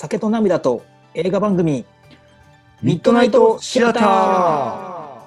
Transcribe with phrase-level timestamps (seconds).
[0.00, 1.84] 酒と涙と映画番組
[2.80, 5.20] ミッドナイトシアター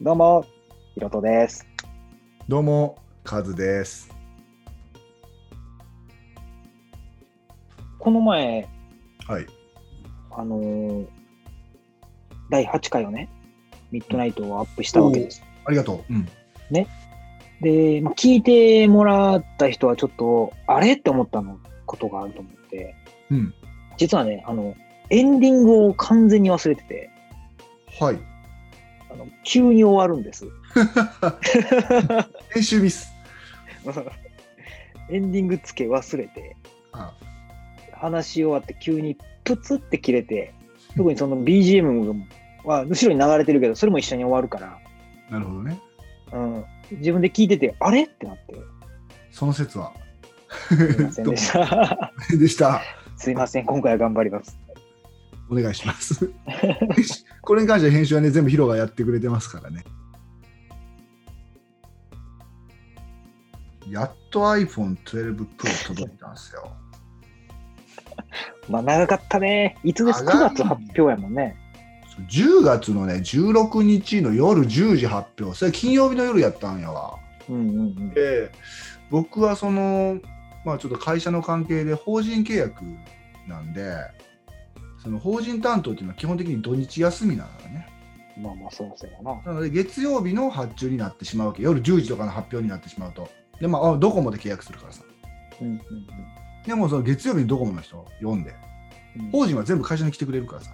[0.00, 0.46] どうも
[0.94, 1.66] ひろとです
[2.46, 4.08] どうも、カズです。
[7.98, 8.68] この前
[9.26, 9.46] はい。
[10.30, 11.06] あのー
[12.48, 13.28] 第8回をね
[13.90, 16.14] ミッドナイトをアップしたわけですありがとう。
[16.14, 16.28] うん。
[17.60, 20.94] で、まあ、聞いてもらった人はちょっとあれ？
[20.94, 22.94] って思ったのことがあると思って
[23.30, 23.54] うん。
[23.96, 24.76] 実はねあの
[25.10, 27.10] エンディングを完全に忘れてて
[28.00, 28.18] はい。
[29.10, 30.46] あの急に終わるんです
[32.52, 33.12] 編集ミス。
[35.10, 36.54] エンディングつけ忘れて
[36.92, 37.14] あ
[37.92, 40.52] 話し終わって急にプツって切れて
[40.96, 42.22] 特にその BGM
[42.64, 44.78] は後ろに流れてるけどそれも一緒に終わるから、
[45.30, 45.78] なるほどね。
[46.32, 48.04] うん、自分で聞いててあれ？
[48.04, 48.54] ってなって
[49.30, 49.92] その説は。
[50.68, 52.80] すいませんでした でした。
[53.16, 54.58] すいません今回は頑張ります
[55.50, 56.30] お願いします。
[57.42, 59.82] これに関しては編集はね、全部ヒロがやってくれてますからね。
[63.90, 66.70] やっと iPhone 12 Pro 届いたんですよ。
[68.68, 71.56] まあ長かったねいつです？9長い月発表やもんね
[72.26, 75.56] 10月のね、16日の夜10時発表。
[75.56, 77.18] それ金曜日の夜やったんやわ。
[77.48, 78.10] うんうんうん。
[78.10, 78.50] で
[79.10, 80.20] 僕はその
[80.64, 82.82] まあちょっと会社の関係で法人契約
[83.46, 83.96] なんで
[85.02, 87.88] その法人担当っていうのは基本的に土日休みなのよね。
[88.36, 89.40] まあまあそうそうやな。
[89.44, 91.62] なので月曜日の発注になってしまうわけ。
[91.62, 93.28] 夜10時とかの発表になってしまうと。
[93.60, 95.02] でまああドコモで契約するからさ。
[95.60, 95.80] うんうん
[96.66, 98.54] でもその月曜日にドコモの人読んで。
[99.16, 99.30] うん。
[99.30, 100.72] 法人は全部会社に来てくれるからさ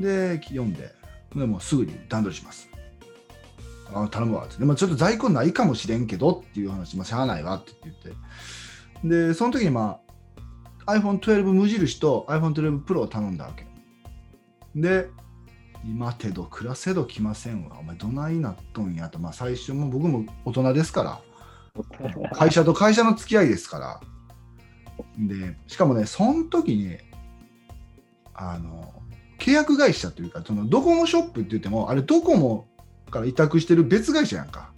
[0.00, 0.92] で読んで
[1.34, 2.68] でもすぐに段取りします。
[3.94, 4.58] あ頼むわって。
[4.58, 8.12] でもちょっと在庫ないかもしれんけどっていう話、まあ、しゃあないわって言って。
[9.04, 10.00] でその時にま
[10.86, 13.66] あ iPhone12 無印と iPhone12 Pro を頼んだわけ。
[14.74, 15.08] で
[15.84, 17.78] 今手ど暮らせど来ませんわ。
[17.78, 19.18] お前どないなっとんやと。
[19.18, 21.20] まあ最初も僕も大人ですから。
[22.34, 24.00] 会社と会社の付き合いですから。
[25.18, 26.98] で、しかもね、その時に、
[28.34, 29.01] あの、
[29.42, 32.68] 契約会社というか、そのドコモショップって言っても、あれドコモ
[33.10, 34.70] から委託してる別会社やんか。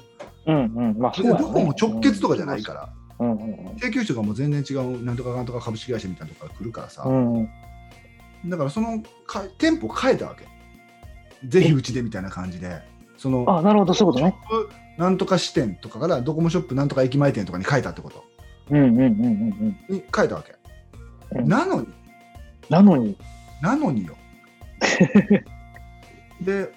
[0.46, 0.98] うんうん。
[0.98, 2.88] まあドコモ直結とかじゃないから、
[3.18, 3.76] うんうんうん。
[3.76, 7.48] 請求書がもう全然違う、なんとかなんとか株式会社みたいなとこから来るからさ、うんうん。
[8.48, 10.46] だからそのか店舗変えたわけ。
[11.46, 12.80] ぜひうちでみたいな感じで、
[13.18, 13.92] その、あなるほど。
[13.92, 14.34] そういうことね。
[14.96, 18.24] なんとか支店とかからドコモショップなんとか駅前店とかに変えたってこと。
[18.70, 19.08] うんうんうんうん
[19.88, 19.94] うん。
[19.94, 20.54] に変えたわけ。
[21.38, 21.48] うん。
[21.48, 21.88] なのに、
[22.70, 23.18] なのに。
[23.60, 24.16] なのによ。
[26.40, 26.72] で、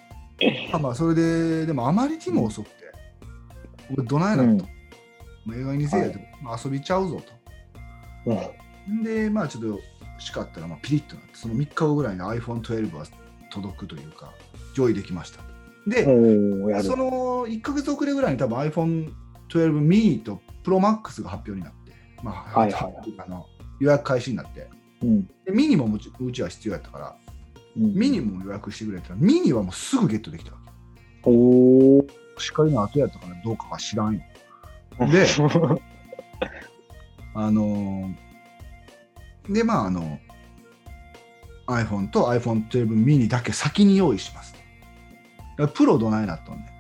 [0.72, 2.76] まあまあ、それで、でもあまりにも遅くて、
[3.92, 4.66] 俺、どないなと、
[5.48, 5.60] うん。
[5.60, 7.22] 映画にせえやと、まあ、遊びちゃうぞ
[8.26, 8.38] うん。
[8.38, 8.54] と。
[9.04, 9.80] で、まあ、ちょっと
[10.20, 13.06] 叱ったら、まあ、ピリッとなって、その3日後ぐらいに iPhone12 は
[13.50, 14.34] 届くというか、
[14.76, 15.42] 上位できました。
[15.42, 15.44] と。
[15.90, 16.04] で、
[16.84, 19.12] その1ヶ月遅れぐらいに多分 iPhone12
[19.82, 23.16] mini と Pro Max が発表になって、まあ、はいはいはい。
[23.18, 23.46] あの
[23.80, 24.70] 予約開始になって、
[25.02, 25.28] うん。
[25.46, 27.27] でミニもうちは必要やったから、うん
[27.78, 30.58] ミニも予約してくれたら、ミニはもうすぐゲットできたわ
[31.24, 31.30] け。
[31.30, 32.08] おお
[32.40, 34.22] しかりの後やったからどうかは知らんよ。
[35.12, 35.28] で
[37.36, 38.28] あのー
[39.50, 40.20] で、まあ、あの、
[41.68, 44.56] iPhone と iPhone12 mini だけ先に用意します。
[45.74, 46.80] プロどないなっとんね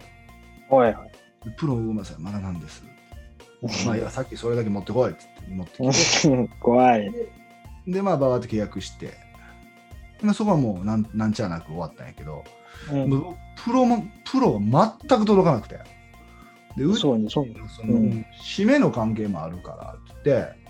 [0.69, 1.05] はいは
[1.45, 1.53] いん。
[1.53, 2.83] プロごめんなさい、まだなんです。
[3.85, 6.49] まあ、いや、さっきそれだけ持ってこいっつって持ってきて。
[6.59, 7.11] 怖い。
[7.87, 9.13] で、まあ、バーって契約して、
[10.21, 12.43] まあ、そこはもうなんなんちゃなく終わったんやけど、
[12.91, 15.79] うんもうプロも、プロが全く届かなくて。
[16.77, 17.55] で、うちそうね、そうね。
[17.75, 20.67] その、うん締めの関係もあるからって言って、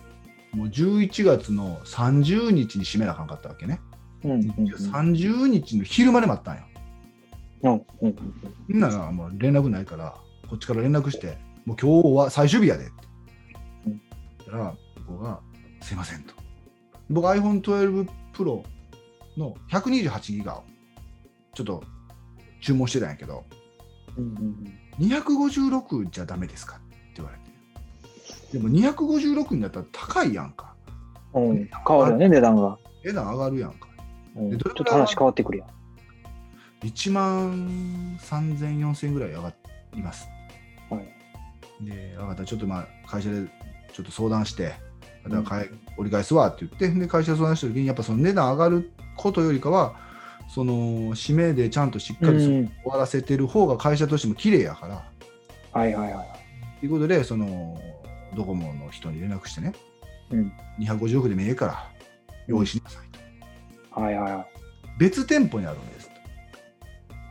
[0.55, 3.79] もう11月の30日に締めなあかんかったわけね。
[4.23, 6.61] うんうんうん30日の昼まで待ったんよ。
[7.63, 8.15] うんうん
[8.67, 10.15] みんながもう連絡ないから、
[10.49, 12.93] こっちから連絡して、もう今日は最終日やでって。
[13.87, 14.01] うん
[14.39, 15.39] 言ったら、向こうが、
[15.81, 16.33] すいませんと。
[17.09, 18.63] 僕 iPhone12 Pro
[19.37, 20.63] の128ギガを
[21.53, 21.83] ちょっと
[22.61, 23.43] 注文してたんやけど、
[24.17, 28.57] うんうん256じゃダメですかって言われて。
[28.57, 30.73] でも256になったら高いやんか。
[31.33, 32.79] うんうん変わるよね、値段が。
[33.05, 33.87] 値段上がるやんか。
[34.35, 35.69] うんちょっでどれぐらいと話変わってくるやん。
[36.83, 39.53] 1万3000、4000ぐらい上が
[39.93, 40.27] ります。
[40.89, 41.17] はい
[41.81, 43.47] で、分かった、ちょっとまあ会社で
[43.93, 44.73] ちょっと相談して、
[45.27, 45.65] だから
[45.97, 49.95] 折り返すわって言って、で会社で相談した時に、やっぱその値段上がることよりかは、
[50.49, 55.05] その指名でちゃんとしっかりうん終わらせてる方が会社としても綺麗やから、
[55.73, 56.79] はいはいはい。
[56.79, 57.79] ということで、その
[58.35, 59.73] ドコモの人に連絡してね、
[60.31, 60.51] うん。
[60.79, 61.89] 250億でもええから
[62.47, 63.07] 用意しなさい
[63.91, 64.01] と。
[64.01, 64.47] はいはいはい。
[64.99, 66.09] 別店舗にあるんです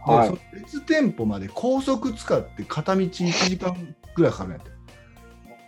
[0.04, 0.12] と。
[0.12, 3.74] はいでその別店舗まで高速使って片道1時間
[4.14, 4.70] ぐらいかかるんやって。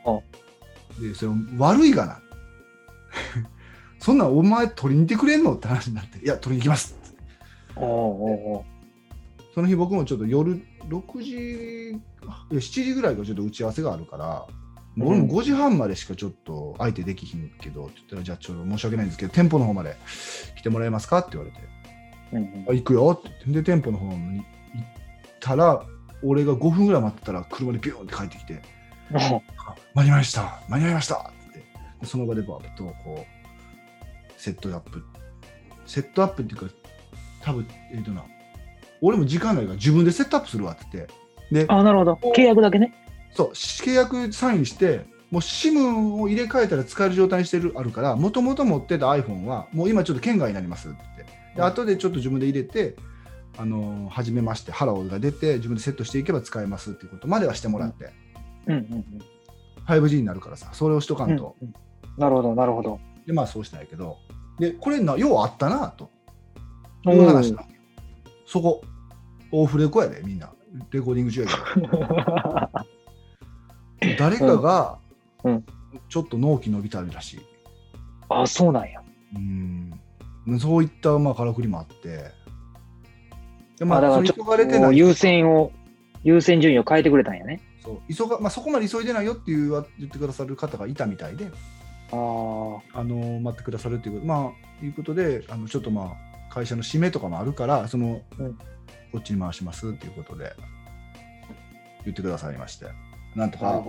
[0.07, 2.21] あで、それ悪いがな。
[3.99, 5.55] そんなんお前取りに行ってくれんの？
[5.55, 7.19] って話になって、いや、取りに行きますって。
[9.55, 11.99] その日僕もちょっと夜6時、いや
[12.51, 14.47] 7時ぐらいからちょっと打ち合わせがあるから、
[15.01, 19.97] 俺も5時半までしかちょっと相手できひんけどって言ったら、じゃあちょっと申し訳ないんですけど、店舗の方まで
[20.57, 21.19] 来てもらえますか？
[21.19, 21.59] って言われて、
[22.33, 22.67] うんうん。
[22.69, 24.45] あ行くよって言って、で、店舗の方に行っ
[25.41, 25.85] たら、
[26.23, 28.61] 俺が5分ぐらい待ってたら、車でビューンって帰ってきて、
[29.15, 29.43] あ
[29.95, 31.15] 間に合いました、間に合いました。
[31.15, 33.38] って言って、でその場でバーッとこう、
[34.39, 35.05] セットアップ、
[35.87, 36.67] セットアップっていうか、
[37.43, 38.25] 多分えっ、とな、
[39.01, 41.15] 俺も時間ないから自分でセットアップするわって言って、
[41.51, 42.19] で、あ、なるほど。
[42.35, 42.95] 契約だけね。
[43.33, 52.97] そう、契約サインして、もう SIM を入れ替えたら使える状態にしてるあるから、もともと持ってた iPhone は、もう今ちょっと圏外になりますって言って、で後でちょっと自分で入れて、
[53.59, 58.11] あのー初めまして、ハローが出て、自分でセットしていけば使えますっていうことまではしてもらって、
[58.67, 59.05] うんうんうん。
[59.87, 61.57] 5G になるからさ、それをしとかんと。
[61.61, 61.75] うんうん
[62.19, 62.99] なるほど、なるほど。
[63.29, 64.17] で、まあそうしたんやけど、
[64.59, 66.11] で、これな、ようあったなと
[67.05, 67.63] いう話な
[68.47, 68.81] そこ、
[69.53, 70.51] オフレコやで、みんな。
[70.91, 71.89] レコーディング中やけど。
[74.19, 74.99] 誰かが
[76.09, 77.41] ちょっと納期伸びたらしい。
[78.31, 79.03] あ、そうなんや。
[79.35, 80.59] うん。
[80.59, 82.33] そういった、まあ、からくりもあって。
[83.79, 84.81] で、まあ、だからちょ急がれてない。
[84.81, 85.73] っと優先を、
[86.25, 87.61] 優先順位を変えてくれたんやね。
[87.83, 91.51] そう急がまあ、そこまで急いでないよっていう言ってくださる方がいたみたいで、
[92.13, 93.01] ああ。
[93.01, 96.17] あの待ってくださるっていうこと、まあ、いうことで、あのちょっとま
[96.51, 98.59] あ、会社の締めとかもあるから、その、うん
[99.13, 100.53] こっちに回しますっていうことで、
[102.05, 102.87] 言ってくださいまして、
[103.35, 103.83] なんとか。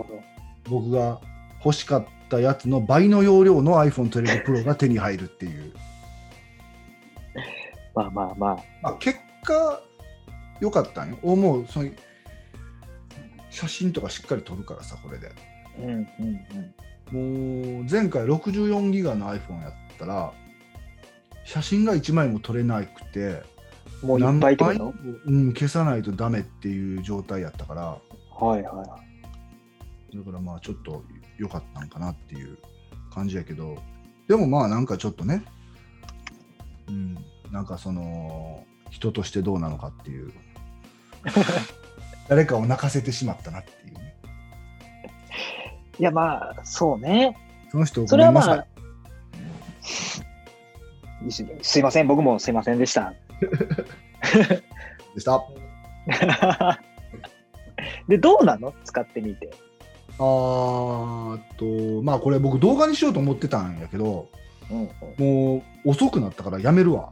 [0.70, 1.20] 僕が
[1.64, 5.74] 欲しかったやつの倍の容量の iPhone12 Pro が手に入るっていう、
[7.96, 8.64] まあまあまあ。
[8.82, 9.82] まあ、結果、
[10.60, 11.18] 良かったんよ。
[11.22, 11.90] おもうその
[13.50, 15.32] 写真とかしっかり撮るからさ、これで。
[15.80, 16.76] うんうんうん。
[17.12, 20.34] もう前回64ギガの iPhone やったら、
[21.46, 23.44] 写真が1枚も撮れなくて、
[24.04, 24.78] もういっぱいってこと？
[24.78, 24.94] 何枚も
[25.26, 27.82] うん、消さないとダメっていう状態やったから、
[28.46, 28.84] はいは
[30.14, 31.04] だからまあちょっと
[31.38, 32.58] 良かったんかなっていう
[33.14, 33.78] 感じやけど、
[34.28, 35.44] でもまあなんかちょっとね、
[36.88, 37.18] うん、
[37.52, 40.32] なんかその、人としてどうなのかっていう、
[42.28, 44.09] 誰かを泣かせてしまったなっていうね。
[46.00, 46.02] い。
[46.02, 47.38] いやまあ、そうね。
[47.72, 48.66] その人、それはまあ、
[51.62, 53.12] すいません、僕もすいませんでした。
[53.12, 53.16] い
[55.16, 55.44] でした。
[58.08, 58.74] で、どうなの？
[58.84, 59.50] 使ってみて。
[60.18, 61.66] あと、
[62.04, 64.28] まあこれ僕動画にしようと思ってたんやけど、
[64.70, 67.12] うんもう遅くなったからやめるわ。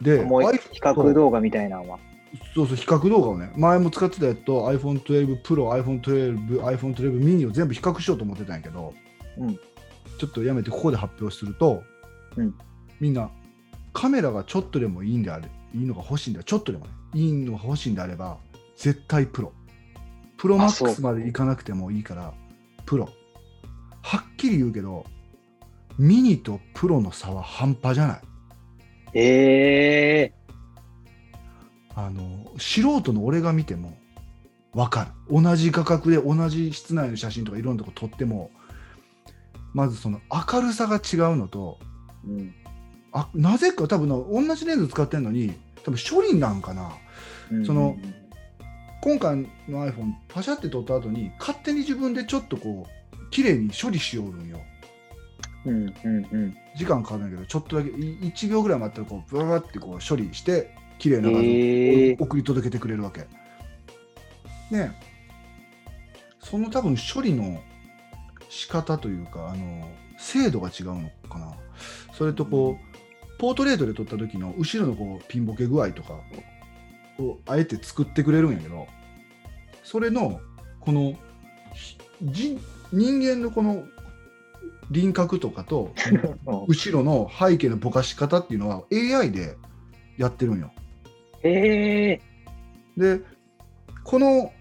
[0.00, 1.98] で、比較動画みたいなのは。
[2.54, 8.94] そうそう、比較動画をね、前も使ってたやつと iPhone12 Pro、iPhone12、iPhone12 mini を全部比較しようと思ってたんやけど、
[9.38, 9.58] うん
[10.16, 11.82] ちょっとやめてここで発表すると、
[12.36, 12.54] うん
[13.00, 13.30] みんな
[13.92, 18.38] カメラがちょっとでもいいんであれ、いいのが欲しいんだちょっとでもね、いいのが欲しいんであれば、
[18.76, 19.52] 絶対プロ。
[20.36, 22.34] プロマックスまでいかなくてもいいから、
[22.86, 23.08] プロ。
[24.02, 25.04] はっきり言うけど、
[25.98, 28.20] ミニとプロの差は半端じゃない。
[29.14, 30.43] ええ
[31.94, 33.96] あの素人の俺が見ても
[34.72, 35.42] 分かる。
[35.42, 38.50] 同じ画角で同じ室内の写真とかいろんなとこ撮っても
[39.72, 41.78] まずその明るさが違うのと
[42.26, 42.54] うん。
[43.12, 46.92] あなぜか多分な同じレンズ使ってるのに多分処理なんかな。
[47.50, 47.96] うんその
[49.02, 49.36] 今回
[49.68, 54.58] の iPhone パシャって撮った後に勝手に自分でちょっとこう綺麗に処理しよるんよ。
[55.66, 56.56] うんうんうん。
[56.74, 62.22] 時間かかるんだけどちょっとだけい1秒ぐらい待ったらこうブワーってこう処理して綺麗な画像をえー。
[62.22, 63.26] 送り届けてくれるわけ。
[64.70, 64.98] ね
[66.40, 67.60] その多分処理の
[68.48, 71.52] 仕方というかあの精度が違うのかな。
[72.12, 76.14] それとこうポートレートで撮った時の後ろのこうピンボケ具合とか
[77.18, 78.86] をあえて作ってくれるんやけど
[79.82, 80.40] それの
[80.80, 81.14] この
[81.74, 82.60] ひ人
[82.92, 83.84] 人間のこの
[84.90, 85.92] 輪郭とかと
[86.46, 86.64] うん。
[86.68, 89.56] 後ろの背景のぼかし方っていうのは AI で
[90.16, 90.72] やってるんよ。
[91.44, 92.20] ええ
[92.96, 93.20] で
[94.02, 94.52] この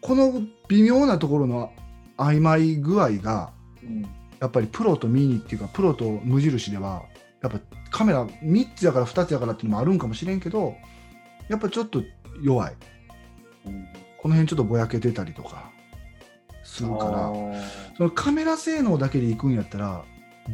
[0.00, 1.72] この微妙なところの
[2.16, 3.52] 曖昧具合が
[3.82, 4.06] うん。
[4.42, 7.04] やっぱりプロとミニっていうかプロと無印では
[7.42, 7.60] やっぱ
[7.92, 10.74] カメラ3つやから2つやからっていうのもあるんかもしれんけど
[11.48, 12.02] やっぱちょっと
[12.42, 12.74] 弱い。
[13.66, 13.86] うん。
[14.18, 15.70] この辺ちょっとぼやけてたりとか
[16.64, 17.32] するから。
[17.96, 20.04] そのカメラ性能だけでいくんやったら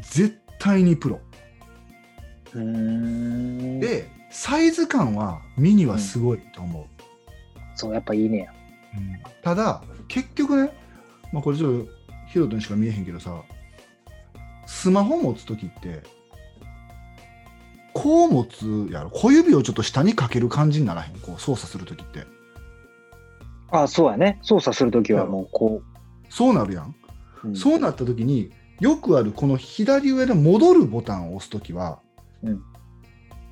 [0.02, 1.20] 絶対にプロ。
[2.54, 6.84] でサイズ感はミニはすごいと思う、
[7.74, 8.52] そう、やっぱいいねや。
[8.96, 9.42] うん。
[9.42, 10.72] ただ結局ね、
[11.32, 11.90] まあ、これちょっと
[12.28, 13.42] ヒロトにしか見えへんけどさ
[14.66, 16.02] スマホ持つ時って
[17.94, 19.10] こう持つやろ。
[19.10, 21.18] 小指をちょっと下にかける感じにならへん。
[21.18, 22.26] こう操作する時って。
[23.70, 24.38] あそうやね。
[24.42, 25.82] 操作するときはもうこ
[26.28, 26.94] そうなるやん、
[27.44, 27.48] う。
[27.48, 27.56] うん。
[27.56, 31.98] そうなった時によくあるこの左上の戻るボタンを押す時は、
[32.42, 32.62] うん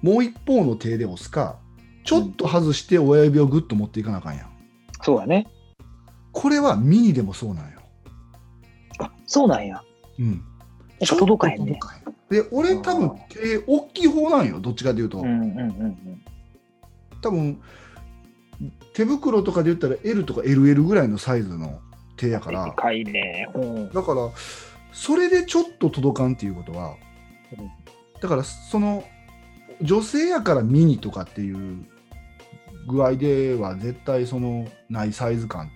[0.06, 1.58] もう一方の手で押すか
[2.04, 4.50] ちょっと外して親指をグッと持っていかなあかんやん
[5.02, 5.48] そうやね。
[6.30, 7.80] これはミニでもそうなんよ、
[9.00, 9.82] あそうなんや。
[10.20, 10.44] うん。
[11.00, 11.76] ちょっと届かへんで
[12.52, 16.24] 俺多分手大きい方なんよどっちかというと、うんうんうんうん。
[17.20, 17.60] 多分
[18.94, 21.80] 手袋とかで言ったら L とか LL ぐらいのサイズの
[22.16, 23.48] 手やからでかいね。
[23.56, 23.92] うん。
[23.92, 24.30] だから
[24.92, 26.94] それでちょっと届かんっていうことは
[27.58, 27.70] うん
[28.20, 29.04] だからその
[29.82, 31.84] 女性やからミニとかっていう
[32.86, 35.70] 具合では絶対そのないサイズ感。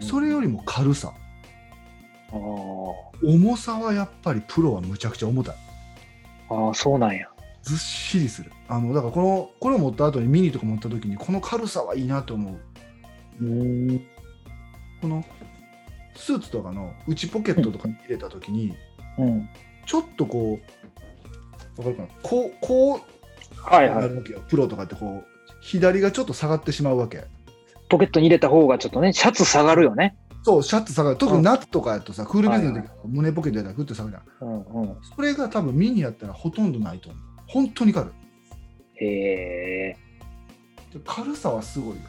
[0.00, 1.12] それよりも軽さ。
[3.22, 5.56] 重さはやっぱりプロはむちゃくちゃ重たい。
[6.48, 7.28] あー、そうなんや。
[7.62, 8.52] ずっしりする。
[8.68, 12.58] あのだからこのこれを持った後にミニとか持った時にこの軽さはいいなと思
[13.40, 13.44] う。
[13.44, 13.98] うん。
[15.00, 15.24] この
[16.16, 18.74] スーツとかの内ポケットとかに入れた時に
[19.18, 19.48] うん。
[19.86, 20.83] ちょっとこう
[21.76, 23.00] わかるかなこうこう
[23.56, 24.00] はいは。
[24.00, 24.08] ない。
[24.08, 25.26] るわけよプロとかってこう
[25.60, 27.24] 左がちょっと下がってしまうわけ。
[27.88, 30.16] ポケットに入れた方がちょっとね、シャツ下がるよね。
[30.42, 31.16] そうシャツ下がる。
[31.16, 34.48] 特に夏とかやとさクールビズの時は胸ポケットやったらグッと下がるじゃん。
[34.48, 34.96] うんうん。
[35.16, 37.22] それが多分ミニやったらほとんどないと思う。
[37.46, 39.04] 本当に軽い。
[39.04, 39.06] へ
[39.90, 39.96] え。
[40.92, 42.02] で軽さはすごいよ。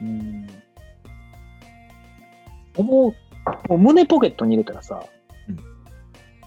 [0.00, 0.46] うん。
[2.76, 3.12] 思う、
[3.68, 5.04] もう胸ポケットに入れたらさ、
[5.48, 5.58] うん。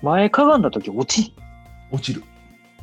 [0.01, 1.35] 前かがんだとき落ち、
[1.91, 2.23] 落ちる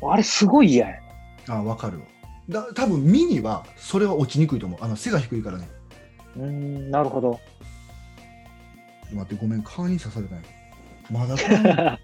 [0.03, 1.01] あれすごい嫌やね。
[1.49, 2.05] あ分かるわ
[2.49, 5.67] だ多分ミニはそれは落ちにくいと思うあの背が低いからね
[6.37, 7.39] うん、なるほど。
[9.13, 10.41] 待ってごめん顔に刺されない
[11.11, 11.35] まだ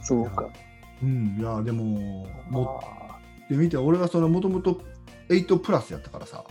[0.00, 0.48] そうか。
[1.02, 4.80] うんいやでも持あってみて俺はそれもともと
[5.28, 6.42] 8プラスやったからさ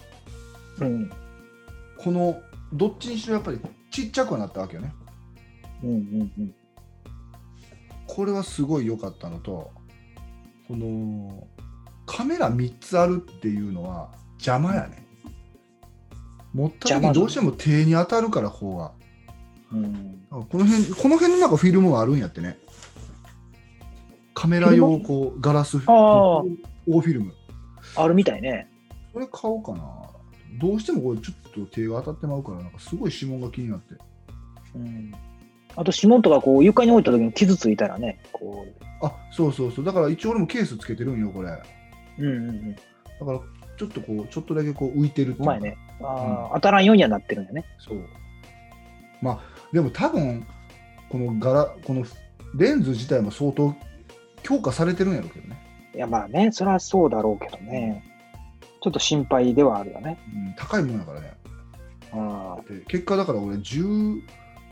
[0.78, 1.12] ーうん。
[1.98, 2.40] この
[2.74, 3.60] どっちにしろやっぱり
[3.96, 4.94] ちっちゃくはなったわけよね。
[5.82, 6.56] うんうんうん。
[8.08, 9.72] これはすごい良かったのと
[10.68, 11.48] この
[12.06, 15.08] カメラ3つあるっていうのは邪魔やね。
[16.54, 18.92] 持った時どうしても手に当たるからこうが
[19.72, 22.58] うん、この辺この辺の中フィルムがあるんやってね。
[24.34, 27.34] カメラ用こうガラス大フィルム。
[27.96, 28.70] あるみたいね。
[29.14, 29.80] それ買おうかな。
[30.60, 33.96] どうしてもこれちょっと手が当たってまうからなんかすごい指紋が気になって
[34.76, 35.12] うん。
[35.76, 38.66] あと指紋とかこう床に置いた時に傷ついたらね、こ
[39.02, 41.64] あそうそうそうだから一応俺もケースつけてるんよこれだか
[42.20, 42.24] う。
[42.24, 42.76] うんうんうん。
[42.76, 43.40] ら
[43.78, 45.78] ちょっとこうちょっとだけこう浮いてるっていうね。
[46.02, 47.66] ああ、当たらんようにはなってるんだね。
[47.80, 48.00] そう
[49.22, 49.40] まあ
[49.74, 50.46] でも多分
[51.10, 52.06] この柄この
[52.56, 53.76] レンズ自体も相当
[54.44, 55.58] 強化されてるんやろうけどね、
[55.94, 58.04] いやまあね、それはそうだろうけどね。
[58.82, 60.20] ちょっと心配ではあるよね。
[60.32, 61.34] うん、高いもんやからね
[62.14, 64.22] あで結果だから俺10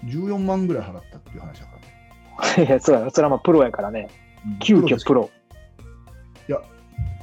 [0.06, 1.86] 14万ぐらい払ったっていう話だからね、
[2.38, 2.62] あ。
[2.62, 4.10] いや、そうや、それはまあプロやからね。
[4.60, 5.30] 急遽プロ。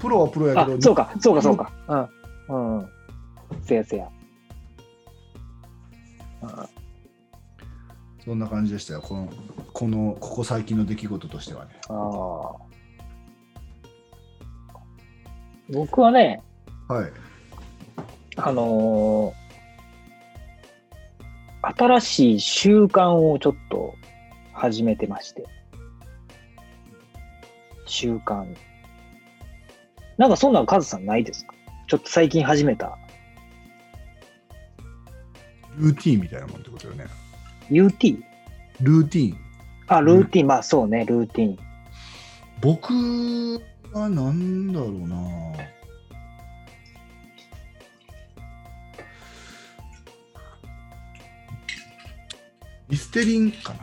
[0.01, 1.71] プロはプロやけど、あそうか、そうか、そうか。
[2.49, 2.79] うん。
[2.79, 2.89] うん。
[3.63, 4.09] せやせや。
[6.43, 6.51] うん
[8.25, 9.33] そんな感じでしたよこの
[9.73, 12.53] このここ最近の出来事としてはねああ。
[15.73, 16.43] 僕はね、
[16.87, 17.13] はい
[18.37, 19.40] あのー
[21.77, 23.95] 新しい習慣をちょっと
[24.53, 25.45] 始めてまして。
[27.87, 28.47] 習慣。
[30.17, 31.55] なんかそんなんカズさんないですか？
[31.89, 32.97] ちょっと最近始めた。
[35.77, 37.07] ルーティンみたいなもんってことよね
[37.71, 38.23] UT?
[38.81, 39.39] ルーティン
[39.87, 41.59] あ、ルーティン、まあそうね、ルーティン。
[42.61, 42.93] 僕
[43.93, 45.17] はなんだろうな
[52.91, 53.81] リステリンかな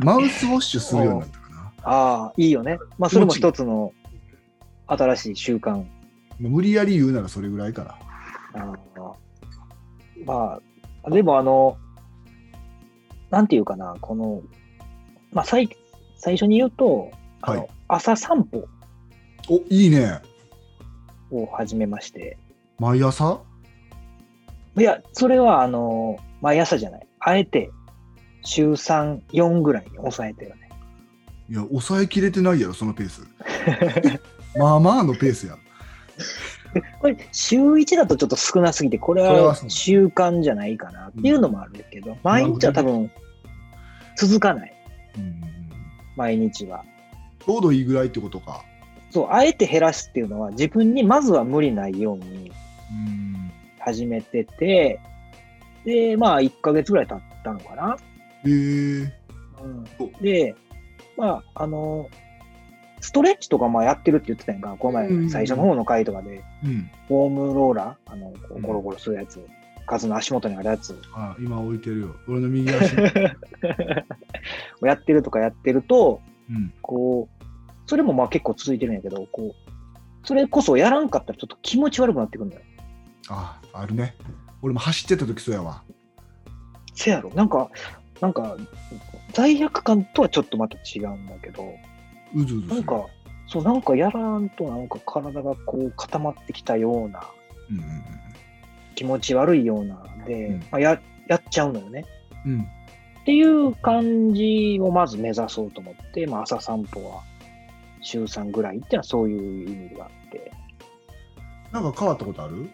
[0.04, 2.78] マウスウォッシュするようになったかなああ、いいよね。
[2.98, 3.92] まあそれも一つの
[4.86, 5.84] 新しい習慣。
[6.38, 8.74] 無理やり言うならそれぐらいかなあー
[10.26, 10.58] ま
[11.04, 11.76] あ、でもあの、
[13.30, 14.42] なんていうかな、この、
[15.32, 15.68] まあ最
[16.16, 17.10] 最初に言うと、
[17.42, 18.66] はい朝散歩
[19.50, 20.22] おいいね。
[21.30, 22.38] を始めまして。
[22.78, 23.42] 毎朝？
[24.76, 27.06] いや、それは、あの、毎朝じゃない。
[27.20, 27.70] あえて、
[28.42, 30.68] 週3、4ぐらいに抑えてるね。
[31.50, 33.26] いや、抑えきれてないやろ、そのペース。
[34.58, 35.56] まあまあのペースや。
[37.00, 43.10] これ、週1だとちょっと少なすぎて、これは習慣じゃないかなっていうのもあるけど、毎日は多分、
[44.16, 44.74] 続かない。
[45.16, 45.44] うんうんうん
[46.16, 46.84] 毎日は。
[47.44, 48.64] ちょうどいいぐらいってことか。
[49.10, 52.52] そう、あえて減らすっていうのは、自分にまずは無理ないように
[52.90, 53.33] うん。
[53.84, 55.00] 始めてて、
[55.84, 57.96] で、まあ、1ヶ月ぐらい経ったのかな。
[58.44, 59.12] へえ。
[59.62, 60.54] うん、で、
[61.16, 62.08] まあ、あの、
[63.00, 66.90] ストレッチとかまあやってるって言ってたやんか、この前うん、最初の方の回とかで、うん。
[67.08, 69.46] フォームローラー、あの、こうゴロゴロするやつ、
[69.86, 72.16] カズの足元にあるやつあ、今置いてるよ。
[72.26, 72.96] 俺の右足。
[74.80, 76.72] を やってるとかやってると、うん。
[76.80, 77.44] こう、
[77.86, 82.62] それもまあ結構続いてるんやけど、こう、それこそやらんかったらちょっと気持ち悪くなってくるんだよ。
[83.28, 84.14] あ、あるね。
[84.62, 85.82] 俺も走ってた時そうやわ。
[86.94, 87.70] せやろなんか、
[88.20, 88.56] なんか、
[89.32, 91.64] 罪悪感とはちょっとまた違うんだけど、
[92.34, 92.68] うずうず。
[92.74, 93.06] なんか、
[93.48, 97.22] そう、なんかやらんとなんか体がこう固まってきたような、
[97.70, 97.84] うんうん
[98.96, 102.04] 気持ち悪いようなで、うんまあ、ややっちゃうのよね。
[102.46, 102.52] うん。
[102.52, 102.60] うん。
[102.60, 102.64] っ
[103.24, 107.22] ていう感じをまず目指そうと思って、まあ、朝散歩は
[108.02, 110.52] 週3ぐらいっていうのはそういう意味があって、
[111.72, 112.70] なんか変わったことある？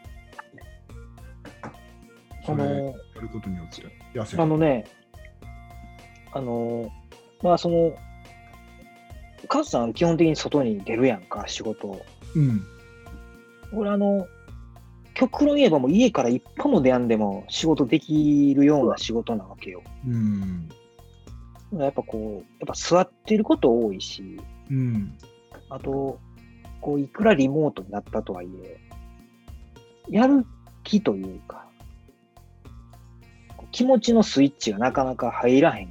[2.54, 3.82] それやあの、ることによって
[4.18, 4.84] 痩せるあのね、
[6.32, 6.90] あの、
[7.42, 7.94] まあその、
[9.48, 12.00] カズさん基本的に外に出るやんか、仕事。
[12.36, 12.62] うん。
[13.72, 14.26] 俺あの、
[15.14, 19.82] 極論言えばもう家から一歩も出やんでも仕事できるような仕事なわけよ。
[20.06, 20.68] うん。
[21.72, 24.40] やっぱこう、やっぱ座ってること多いし、
[24.70, 25.16] うん。
[25.68, 26.18] あと、
[26.80, 28.80] こう、いくらリモートになったとはいえ、
[30.08, 30.44] やる
[30.82, 31.69] 気というか、
[33.72, 35.90] 気持ちのスイッチがなかなか入らへんっ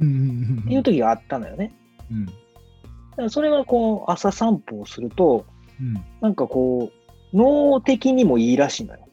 [0.00, 0.64] うん。
[0.66, 1.72] ていう時があったのよね。
[2.10, 2.26] うん。
[2.26, 5.46] だからそれはこう、朝散歩をすると、
[5.80, 5.94] うん。
[6.20, 9.06] なんかこう、脳的にもいいらしいのよ。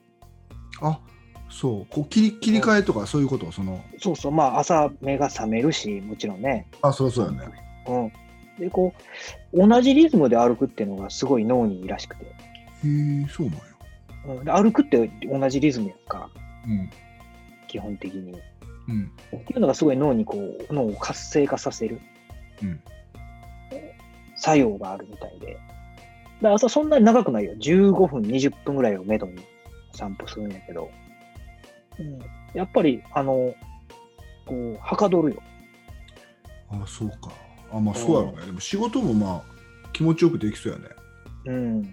[0.82, 1.00] あ、
[1.50, 1.88] そう。
[1.90, 3.52] こう切り切り替えとかそういうこと？
[3.52, 3.84] その。
[4.00, 6.68] そうそう、まあ朝目が覚めるし、もちろんね。
[6.82, 7.50] あ、そうそうやね。
[7.88, 8.12] うん。
[8.60, 8.94] で、こ
[9.54, 12.26] う、同じリズムで歩くっていうのがすごい脳にいいらしくて。
[12.26, 12.30] へ
[12.84, 13.64] え、そうなんや。
[14.28, 16.30] うん、で歩くって同じリズムやんか、
[16.66, 16.90] うん。
[17.78, 18.34] 基本的に。
[18.88, 19.12] うん。
[19.40, 22.02] っていうのがすごい脳にこう、脳を活性化させる
[22.63, 22.80] うん。
[24.36, 25.58] 作用があるみたいで。
[26.42, 27.54] だ朝そんなに長くないよ。
[27.60, 29.36] 15分、20分ぐらいをめどに
[29.94, 30.90] 散歩するんやけど。
[32.00, 32.20] うん、
[32.54, 33.54] やっぱり、あの、
[34.46, 35.42] こう、はかどるよ。
[36.70, 37.32] あ、そうか。
[37.72, 38.46] あ、まあそうやろね。
[38.46, 39.44] でも仕事もまあ
[39.94, 40.86] 気持ちよくできそうやね。
[41.46, 41.82] うん。
[41.82, 41.86] っ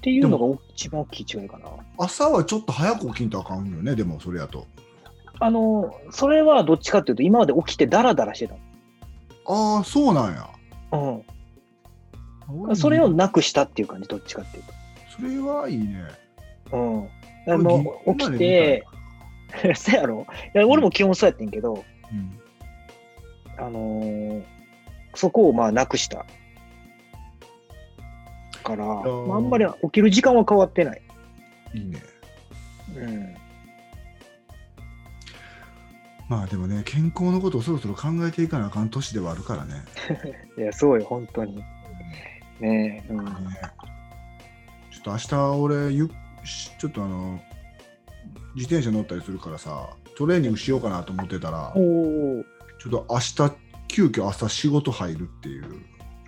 [0.00, 1.68] ていうのがお一番大きい違いかな。
[1.98, 3.94] 朝はちょっと早く起きんとあかんよね。
[3.94, 4.66] でもそれやと。
[5.40, 8.54] あの、それはどっちかっていうと、今まで起きてダラダラしてた
[9.46, 10.50] ああ、そうなんや。
[10.92, 11.24] の。
[12.58, 12.76] うん。
[12.76, 14.72] それをなくしたっていう感じ、どっちかっていうと。
[15.16, 16.04] それはいいね。
[16.72, 17.02] うん。
[17.04, 17.12] だか
[17.46, 18.84] らもう起きて、
[19.74, 22.38] そ やろいや俺も基本そうやってんけど、うん。
[23.58, 24.56] あのー
[25.16, 26.26] そこをまあなくした
[28.62, 31.02] から、ーまあ、あんまり起きる時間は変わってない。
[31.74, 32.02] いいね。
[32.94, 33.34] うん。
[36.28, 39.84] まあでもね、健康のことをそろそろ考えていかなあかん年ではあるからね。
[40.58, 41.56] いや、そうよ、本当に。
[42.60, 43.24] ねえ、うん。
[43.24, 43.32] ね
[44.90, 46.10] ちょっと明日俺ゆ
[46.44, 47.38] しちょっとあの
[48.54, 51.72] 自転車乗ったりするからさトレーニングしようかなと思ってたら。
[51.74, 53.52] ちょっと明日
[53.88, 55.64] 急遽朝仕事入るっていう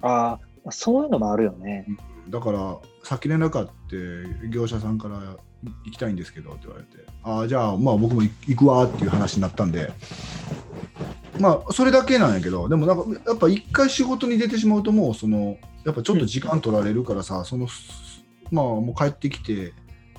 [0.03, 1.87] ああ、そういうのもあるよね。
[2.29, 5.37] だからさっき連絡あって業者さんから
[5.85, 7.05] 行きたいんですけどって言われて。
[7.23, 9.93] ああじゃあまあ僕も行行くわっていう話になったんで。
[11.41, 17.69] まあそれだけなんやけどでもなんかやっぱ一回仕事に出てしまうともうそのやっぱちょっと時間取られるからさ、その
[18.51, 19.73] まあもう帰ってきて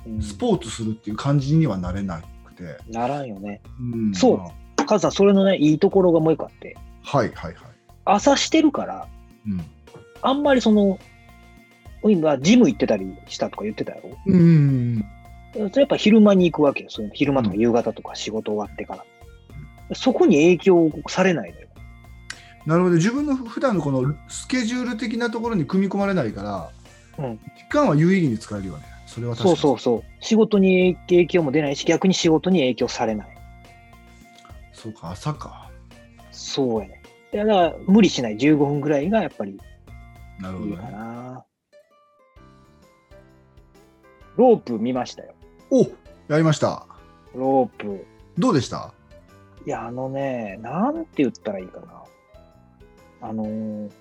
[0.06, 0.21] うん。
[0.21, 3.62] スポーツするっていう感じにはなれなくて、ならんよね。
[3.80, 4.38] うんそう。
[4.38, 7.63] まカズさん、それのね、いいところがもう一個あって、あはいはいはい、
[8.06, 9.08] 朝してるから、
[9.45, 9.62] うん。
[10.21, 10.99] あんまりその、
[12.04, 14.17] 今、ジム行ってたりしたとか言ってたやろ？
[14.25, 15.06] うん
[15.53, 16.89] それやっぱ昼間に行くわけよ。
[16.89, 19.95] その昼間とか夕方とか仕事終わってから。
[19.95, 21.67] そこに影響されないのよ。
[22.65, 26.69] なるほど自分の普段のこのスケジュール的なところに組み込まれないから、
[27.17, 30.03] うん時間は有意義に使えるよねそれは確かそうにそうそう。
[30.23, 33.27] 仕事に影響も出ないし、逆に仕事に影響されない。
[34.73, 35.71] そうか朝か
[36.31, 37.01] そうやね。
[37.33, 39.63] いやだから無理しない15分ぐらいがやっぱりいいか
[40.39, 41.43] なるほどねな。
[44.35, 45.33] ロープ見ましたよ。
[45.71, 45.84] お
[46.27, 46.86] やりました。
[47.36, 48.05] ロープ。
[48.38, 48.93] どうでした？
[49.65, 51.88] いや、あのね、なんて言ったらいいかな。
[53.21, 53.91] あのー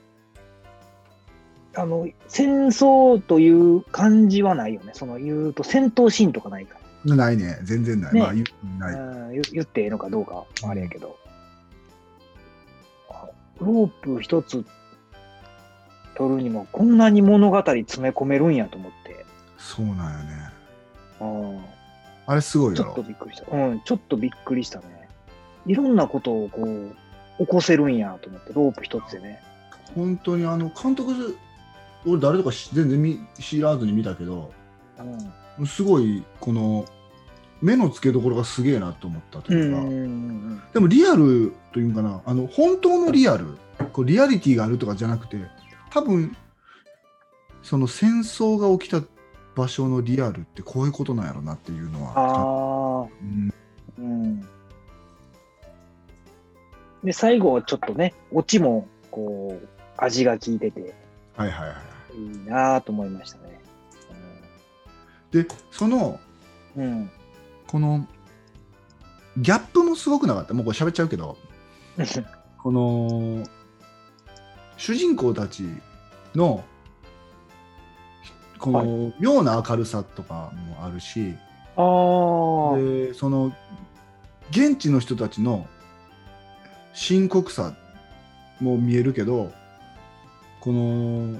[1.76, 4.92] あの、戦争という感じはないよね。
[4.94, 7.16] その言うと戦闘シーンとかないから。
[7.16, 7.58] ないね。
[7.62, 8.14] 全然ない。
[8.14, 8.94] ねまあ、言うない。
[8.94, 11.16] うん言言ってええのかどうかあれやけど、
[13.10, 13.28] あ
[13.60, 14.64] ロープ一つ
[16.16, 19.24] 取るにもこんなに物語詰め込めるんやと思って、
[19.58, 20.57] そうなんよね。
[21.20, 21.64] うん
[22.26, 23.02] あれすごいちょっと。
[23.02, 23.56] びっくりした。
[23.56, 25.08] うん、ちょっとびっくりしたね。
[25.66, 26.94] いろんなことをこう
[27.38, 29.42] 起こせるんやと思って、ロープ一つでね。
[29.94, 31.38] 本当にあの、監督、
[32.06, 34.52] 俺誰とかし全然見知らずに見たけど、
[35.58, 36.84] うんすごい、この、
[37.62, 43.56] 目の付けどころがすげえなと思ったとうんいうか、うんうんでもリアルというかな、あの本当のリアル、
[43.94, 45.38] こうリアリティがあるとかじゃなくて、
[45.90, 46.36] 多分
[47.62, 49.02] その戦争が起きた
[49.58, 53.52] 場所のリアルってこういうことなんやろなっていうのは、うん
[53.98, 54.40] うん。
[57.02, 60.94] で、最後はちょっとね、オチもこう味が効いてて、
[61.36, 61.74] はいはいは
[62.14, 62.16] い。
[62.16, 63.60] いいなぁと思いましたね。
[65.32, 66.20] で、その、
[66.76, 66.84] うん。
[66.84, 67.10] うん。
[67.66, 68.06] この
[69.38, 71.36] ギャップもすごくなかった、もうこれ喋っちゃうけど、
[72.62, 73.44] この
[74.76, 75.64] 主人公たち
[76.36, 76.64] の
[78.58, 81.34] この妙な明るさとかもあるし、
[81.76, 82.76] ああ。
[82.78, 83.52] でその
[84.50, 85.66] 現地の人たちの
[86.92, 87.74] 深刻さ
[88.60, 89.52] も見えるけど
[90.60, 91.38] この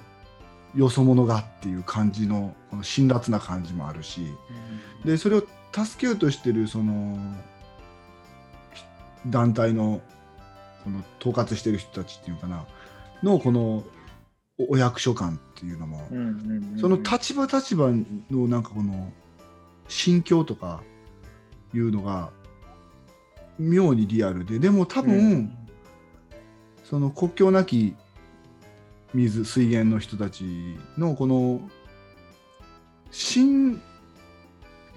[0.74, 4.26] よそ者がっていう感じのこの辛辣な感じもあるし
[5.04, 7.18] でそれを助けようとしてるその
[9.26, 10.00] 団体の
[10.84, 12.64] この統括してる人たちっていうかな
[13.22, 13.82] のこの
[14.58, 16.78] おお役所感っていうのも、うんうんうんうん。
[16.78, 17.88] その立場立場
[18.30, 19.12] のなんかこの
[19.88, 20.82] 心境とか
[21.74, 22.30] いうのが
[23.58, 25.58] 妙にリアルででも多分、うん
[26.88, 27.94] その国境なき
[29.12, 30.46] 水水源の人たち
[30.96, 31.60] のこの
[33.10, 33.78] 真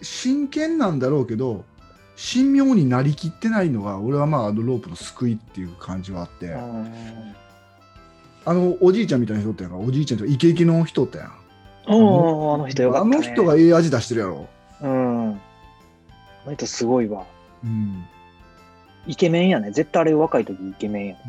[0.01, 1.65] 真剣なんだろうけど
[2.15, 6.55] 神妙になりきってないのが俺はまああのロープの救いっていう感じはあって、
[8.45, 13.15] ああのおじいちゃんみたいな人おったやんかおじいちゃんとイケイケの人おったやんーおーあの人よかった、ね。
[13.15, 14.47] あの人がええ味出してるやろ、
[14.81, 15.31] うん。
[15.33, 15.37] あ
[16.45, 17.25] の人すごいわ。
[17.63, 18.05] うん、
[19.07, 19.71] イケメンやね。
[19.71, 21.19] 絶対あれ若い時イケメンやね。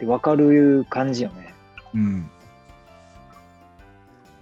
[0.00, 1.54] で、わかる感じよね。
[1.94, 2.30] うん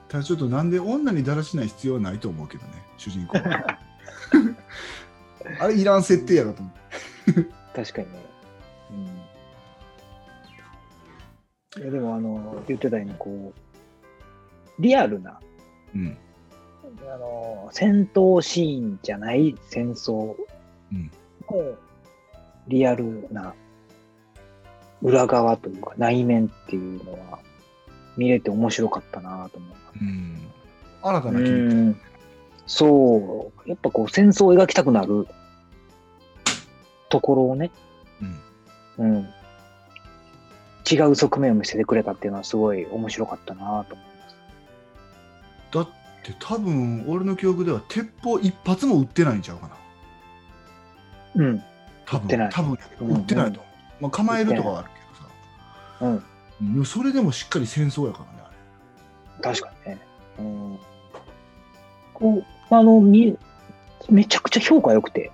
[0.08, 3.78] ただちょっとなんで女にだらしない必要はないと思うけどね主人公は
[5.60, 6.72] あれいらん設定やろと思っ
[7.34, 8.18] て確かにね。
[8.90, 9.25] うん。
[11.78, 15.40] いや、でもあの、言ってたように、こう、リアルな、
[15.94, 16.16] うん。
[17.12, 20.34] あの、戦闘シーンじゃない戦争。
[20.92, 21.10] うん。
[21.50, 21.76] の
[22.68, 23.54] リアルな
[25.02, 27.38] 裏側というか内面っていうのは
[28.16, 29.82] 見れて面白かったなと思います。
[30.00, 30.50] うん。
[31.02, 31.74] 新たうな気持ち。
[31.74, 32.00] ん。
[32.66, 35.28] そう、やっぱこう戦争を描きたくなる
[37.08, 37.70] ところをね、
[38.98, 39.14] うん。
[39.16, 39.28] うん、
[40.90, 44.36] 違う側面を見せてくれたっていうのはすごい面白かったなと思います。
[45.72, 45.88] だっ
[46.22, 49.76] て多分俺の記憶では鉄砲一発も撃ってないんちゃうかな。
[51.36, 51.62] うん、
[52.06, 52.50] 多撃ってない。
[52.50, 52.78] 分。
[52.98, 53.68] 多撃ってないと思
[54.00, 54.88] う、まあ、構えるとかはある
[56.00, 56.22] けどさ。
[56.62, 58.30] うん、それでもしっかり戦争やからね
[59.38, 59.98] あ確かにね。
[60.38, 60.78] うん、
[62.14, 62.34] こ
[62.70, 63.36] う、あの、み、
[64.08, 65.30] めちゃくちゃ評価良くて、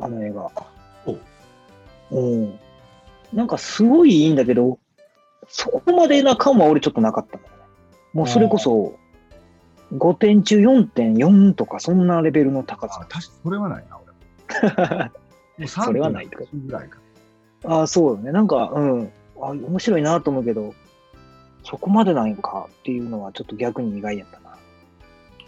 [0.00, 0.50] あの映画。
[1.06, 1.16] お
[2.10, 2.58] うん。
[3.32, 4.78] なんかすごいいいんだけど、
[5.48, 7.62] そこまでな感は俺ちょっとなかったんだよね。
[8.12, 8.96] もうそれこそ、
[9.94, 13.00] 5点中4.4とか、そんなレベルの高さ。
[13.08, 15.10] 確かにそれはないな俺も
[15.58, 16.98] う3それはないとかぐらいか
[17.64, 18.32] ああ、そうよね。
[18.32, 19.12] なんか、うん。
[19.40, 20.74] あ面白いなと思うけど、
[21.64, 24.48] そこまでなんかっていうのはちょっと逆に意外やったな。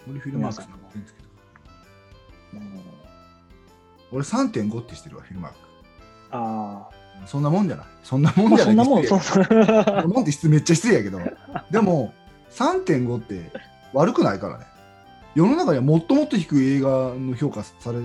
[0.09, 1.29] 俺フィルマークスなんて言うんですけど
[2.53, 2.81] うん、
[4.13, 5.57] 俺3.5ってしてるわフィルマーク
[6.33, 6.89] あ
[7.27, 8.49] そんなもんじゃないそんなもあ。
[8.49, 11.21] まあんじゃないそんなもん、そ失う礼やけどそんなもんって失めっちゃ失礼やけど
[11.71, 12.15] でも
[12.51, 13.51] 3.5って
[13.93, 14.67] 悪くないからね
[15.35, 17.99] 世の中にはもっともっと低い映画の評価され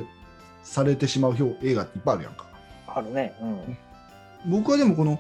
[0.64, 2.46] されてしまう評映画っていっぱいあるやんか
[2.88, 3.36] あるね。
[3.42, 4.52] うん。
[4.52, 5.20] 僕はでもこの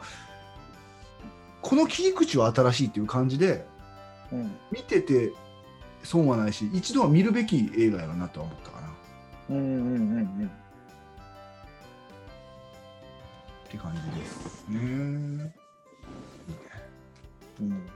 [1.61, 3.65] この切り口は新しいっていう感じで
[4.31, 4.55] うん。
[4.71, 5.31] 見てて
[6.03, 8.91] 損はないし一度は見るべき映画やろなとは思ったかなっ
[9.49, 9.65] うんうんう
[10.21, 10.51] ん
[13.75, 15.53] て感じですねうん。
[17.61, 17.89] うん。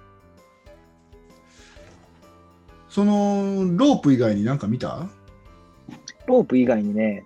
[2.90, 5.08] そのロープ以外に何か見た？
[6.28, 7.24] ロープ以外にね、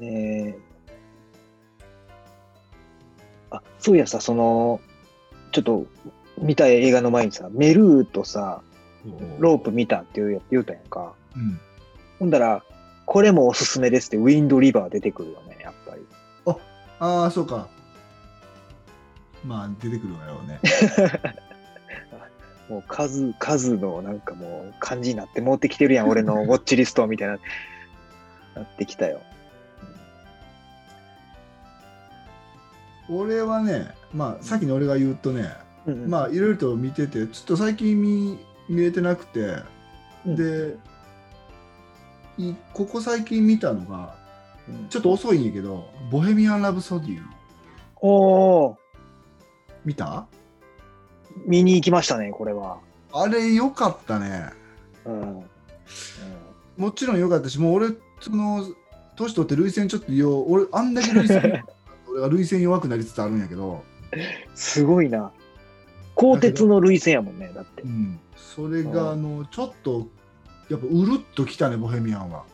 [0.00, 4.80] えー、あ、そういやさ、その、
[5.52, 5.86] ちょっと
[6.38, 8.62] 見た映画の前にさ、メルーとさ、
[9.38, 11.14] ロープ見たって言う言うたやんか。
[11.36, 11.60] うん、
[12.18, 12.64] ほんだら、
[13.04, 15.51] これもおすすめですって、ウィンドリバー出てくるよね。
[17.02, 17.66] ああそうか。
[19.44, 20.60] まあ出てくるわよね。
[22.70, 27.38] もう数、数のなんかもう感じになって持ってきてるやん、俺のウォッチリストみたいな、
[28.54, 29.20] なってきたよ。
[33.10, 35.52] 俺はねまあ先に俺が言うとね
[35.86, 36.08] うんうん。
[36.08, 38.38] まあいろいろと見ててちょっと最近見
[38.68, 39.56] 見れてなくて、
[40.24, 40.36] うん。
[40.36, 40.76] で
[42.38, 44.21] いここ最近見たのがうん
[44.88, 47.22] ちょっと遅いんやけど「ボヘミアン・ラブソディ」
[48.00, 48.76] おー、
[49.84, 50.26] 見た？
[51.46, 52.78] 見に行きましたね、これは。
[53.12, 54.50] あれよかったね
[55.04, 55.20] うん。
[55.20, 55.44] うん
[56.78, 57.88] もちろんよかったしもう俺
[58.20, 58.64] その
[59.14, 61.64] 年取って涙腺ちょっとよ俺あんだけ涙腺
[62.10, 63.82] 俺が涙腺弱くなりつつあるんやけど、
[64.54, 65.30] すごいな。
[66.14, 67.86] 鋼鉄の涙腺やもんね、だってう。
[67.86, 70.08] ん、それうんがあのちょっと
[70.70, 72.44] やっぱうるっときたねボヘミアンは。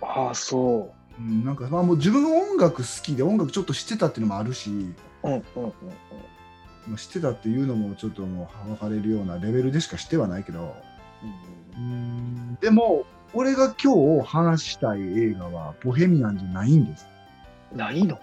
[0.00, 4.72] ああ、そうん、なんかまあもう自分が音楽好きで音楽ちょっと知ってたっていうのもあるし、う。
[4.72, 5.72] うんうんうんうん。
[6.88, 10.74] まあ、知ってたっていうのもちょっともう分かれるようなレベルでしか知ってはないけど、
[11.76, 13.04] うん、でも
[13.34, 17.06] 俺が今日話したい映画はボヘミアンじゃないんです。
[17.74, 18.18] ないの？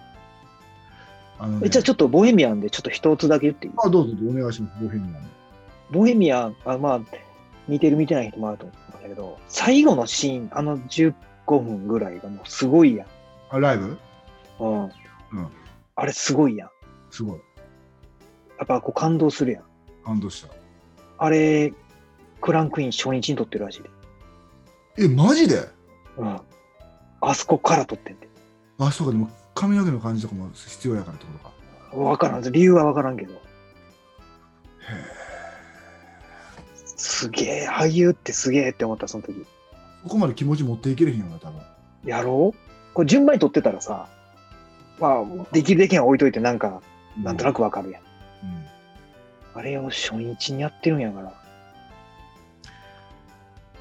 [1.38, 3.72] あのねえじゃあちょっとボヘミアンでちょっと一つだけ言っていい？
[3.78, 5.30] あどうぞお願いしますボヘミアン。
[5.92, 7.00] ボヘミアン、あまあ、
[7.68, 10.80] 見てる見てない人もあると思うんだけど、最後のシーン、あの
[11.46, 13.06] 15分ぐらいがもうすごいやん。
[13.50, 13.98] あライブ？
[14.60, 14.82] うん。
[14.84, 14.90] うん
[15.98, 16.70] あれすごいやん。
[17.10, 17.40] すごい
[18.58, 19.64] やっぱこう感動するやん。
[20.04, 20.52] 感動した。
[21.18, 21.72] あれ、
[22.40, 23.90] クランクイン初日に撮ってるらしいで。
[24.98, 25.68] えマジで？
[26.18, 26.40] うん。
[27.20, 28.28] あそこから撮ってんで。
[28.78, 31.32] あそうかでも髪の毛の感じとかも必要やからってこ
[31.92, 31.96] とか。
[31.96, 32.52] わからん。
[32.52, 33.40] 理由はわからんけど。
[36.84, 39.46] すげえ、俳優ってすげえって思った、その時。
[40.06, 41.60] そこまで気持ち持っていけれへんよな多分。
[42.04, 42.58] やろう？
[42.94, 44.08] これ順番に撮ってたらさ、
[45.00, 46.80] まあ、できるできんは置いといてなんか、
[47.20, 48.02] なんとなくわかるやん。
[48.02, 48.06] うん
[49.54, 51.32] あれを初日にやってるんやから。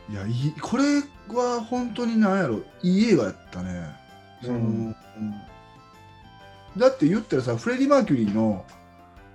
[0.10, 0.84] いやいいこれ
[1.30, 3.86] は本当になんやろいい映画やったね。
[4.42, 4.96] そのうん
[6.78, 8.66] だって言ったらさフレディ・マーキュリーの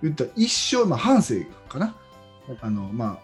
[0.02, 1.94] 言ったら一生、まあ、半生かな、
[2.48, 3.18] うんあのまあ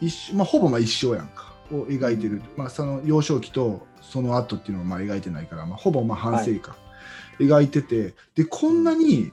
[0.00, 6.76] 一生まあ、ほぼまあ一生やんかを描いてる、まあ、その幼少期とその後っていうのはまあ描いてないから、まあ、ほぼまあ半生か、
[7.38, 9.32] 描いててでこんなに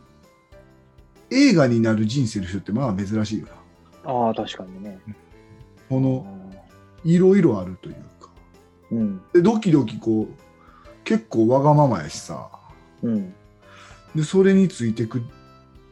[1.30, 3.48] 映画になる人生の人ってまあ珍しいよ
[4.04, 4.12] な。
[4.12, 5.00] ああ、確かにね。
[5.90, 6.26] この
[7.04, 8.30] いろいろあるというか。
[8.92, 9.22] うん。
[9.34, 12.50] でドキドキこう結構わがままやしさ。
[13.02, 13.34] うん。
[14.16, 15.22] でそれについてくっ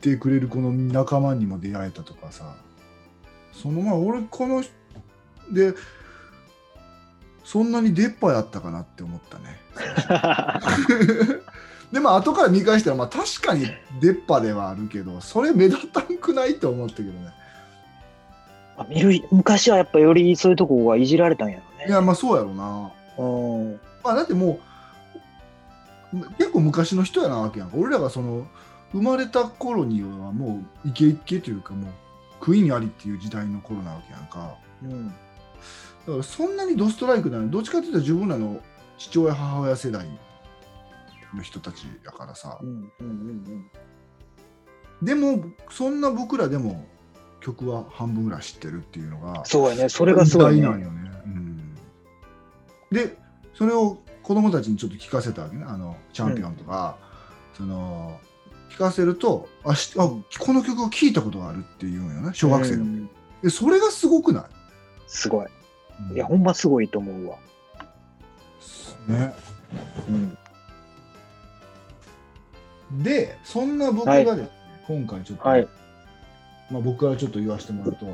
[0.01, 2.55] てくれるこの仲間にも出会えたとかさ。
[3.51, 4.63] そのまあ俺この
[5.51, 5.73] で
[7.45, 9.59] そんなに出っ歯やったかなって思ったね
[11.91, 13.67] でも後から見返したらまあ確かに
[14.01, 17.31] 出っ歯ではあるけどそれ目立たんくないと思ったけどね
[18.77, 21.85] あ見る昔はやっぱよりそういうとこがいじられたんやろね。
[21.87, 23.79] いやまあそうやろなうん。
[24.03, 24.59] まあだっても
[26.13, 28.47] う結構昔の人やなわけやんか俺らがその
[28.91, 31.91] 生まれた頃にはもうイケイケというかもう
[32.41, 35.13] クイーンありっていう時代の頃なわけやんかうん。
[36.05, 37.49] だからそんなにドストライクなの？
[37.49, 38.61] どっちかというと自分らの
[38.97, 40.07] 父親母親世代
[41.35, 42.91] の人たちやからさうん。
[42.99, 43.07] うん。
[43.07, 43.71] うん。
[45.01, 46.85] でもそんな僕らでも
[47.41, 49.89] 曲は半分ぐらい知ってるっていうのがそうやね。
[49.89, 50.59] それがすごいね。
[50.59, 51.75] 意外なんよね、うん、
[52.91, 53.17] で
[53.53, 56.97] それを子供たちにちょっと聞かせたわけねあのチャンピオンとか、
[57.53, 58.19] その
[58.71, 63.09] 聞かせるとあしあこの曲を聴いたことがあるっていうんよね小学生でも、うん
[63.43, 64.43] でそれがすごくない、
[65.05, 65.47] すごい。
[66.09, 67.37] うんいや、ほんますごいと思うわ。
[69.07, 69.33] ね
[70.09, 70.37] うん。
[73.03, 74.49] でそんな僕がですね、
[74.87, 75.67] 今回ちょっと、はい。
[76.71, 78.05] まあ、僕からちょっと言わせてもらうと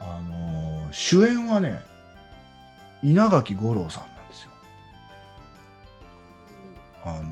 [0.00, 1.80] あのー主演はね
[3.02, 4.50] 稲垣吾郎さんなんですよ。
[7.04, 7.26] あのー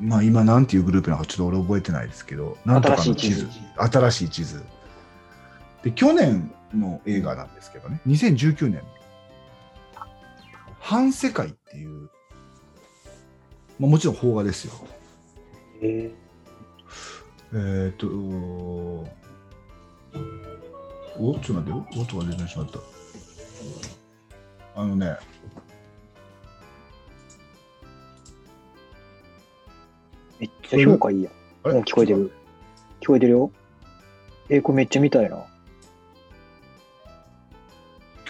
[0.00, 4.64] まあ今なんていうグループなのかちょっと俺覚えてないですけどなんとかの地図新しい地図新しい地図
[5.82, 8.82] で去年の映画なんですけどね2019年
[10.80, 12.10] 「反世界」っていう、
[13.78, 14.72] まあ、もちろん邦画ですよ。
[15.82, 16.12] え
[17.54, 18.06] えーっと、
[21.18, 21.86] おちょっと待ってよ。
[22.02, 22.78] 音が出てしまった。
[24.74, 25.16] あのね、
[30.40, 31.32] めっちゃ評価いいやん。
[31.82, 32.32] 聞こえてる。
[33.00, 33.50] 聞こえてるよ。
[34.48, 35.44] えーこれめっちゃ見たいな。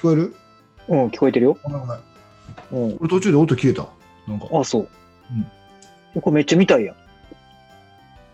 [0.03, 0.35] 聞こえる？
[0.88, 1.59] うん、聞こえてるよ。
[2.73, 2.97] うん。
[2.99, 3.87] 俺途中で音消えた？
[4.27, 4.49] なんか。
[4.53, 4.88] あ、そう。
[5.31, 5.47] うん
[6.15, 6.97] えこれめっちゃ見たいやん。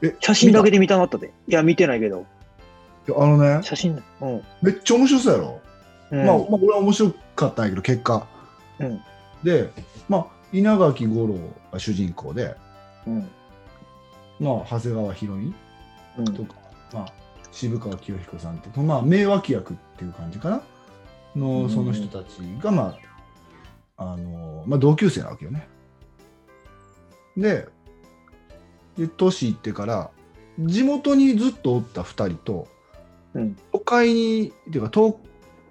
[0.02, 1.32] え写真だけで見たなったで。
[1.46, 2.24] いや、見てないけど。
[3.06, 4.42] いやあのね、写真、うん。
[4.62, 5.60] めっちゃ面白そうやろ？
[6.10, 8.26] うん、まあ、まあ、俺は面白かったんやけど、結果。
[8.80, 9.00] うん。
[9.44, 9.70] で、
[10.08, 11.34] まあ、稲垣吾郎
[11.70, 12.56] が主人公で、
[13.06, 13.28] うん。
[14.40, 15.54] まあ、長谷川博美
[16.18, 16.24] うん。
[16.34, 16.54] とか、
[16.92, 17.06] まあ、
[17.52, 20.62] 渋川清彦さんって、まあ、名脇役っていう感じかな
[21.38, 22.98] の、うんその人たちが、ま
[23.96, 25.68] あ、あの、まあ、同級生なわけよね。
[27.36, 27.68] で、
[28.96, 30.10] で年いってから、
[30.58, 32.68] 地元にずっとおった2人と、
[33.34, 33.56] うん。
[33.72, 35.14] 都会に、っていうか、東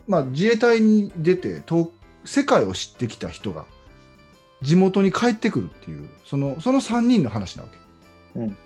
[0.08, 1.90] まあ、自衛隊に出て東、
[2.24, 3.66] 世界を知ってきた人が、
[4.62, 8.40] 地元に帰ってくるっていう、そのその3人の話なわけ。
[8.40, 8.58] うん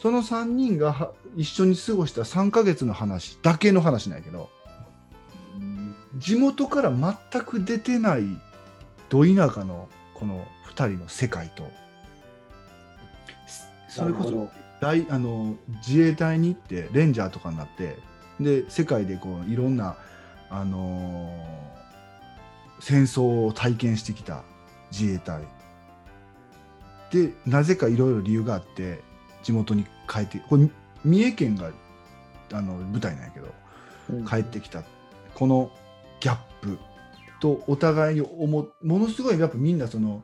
[0.00, 4.48] その3人がは一緒に過ごした3ヶ月の話だけの話なんやけど、
[6.18, 8.22] 地元から全く出てない
[9.08, 11.68] ど田舎のこの2人の世界と、
[13.88, 14.48] それこそ
[14.80, 17.96] 大あの自衛隊に行ってレンジャーとかになって
[18.38, 19.96] で世界でこういろんな、
[20.50, 21.68] あのー
[22.80, 24.42] 戦争を体験してきた
[24.90, 25.42] 自衛隊。
[27.10, 29.00] でなぜかいろいろ理由があって
[29.42, 30.68] 地元に帰ってこれ
[31.04, 31.70] 三重県が
[32.52, 33.46] あの舞台なんやけど
[34.10, 34.26] うん。
[34.26, 34.82] 帰ってきた。
[35.34, 35.70] この
[36.20, 36.78] ギャップ
[37.40, 40.22] とお互いに思ものすごいやっぱみんなその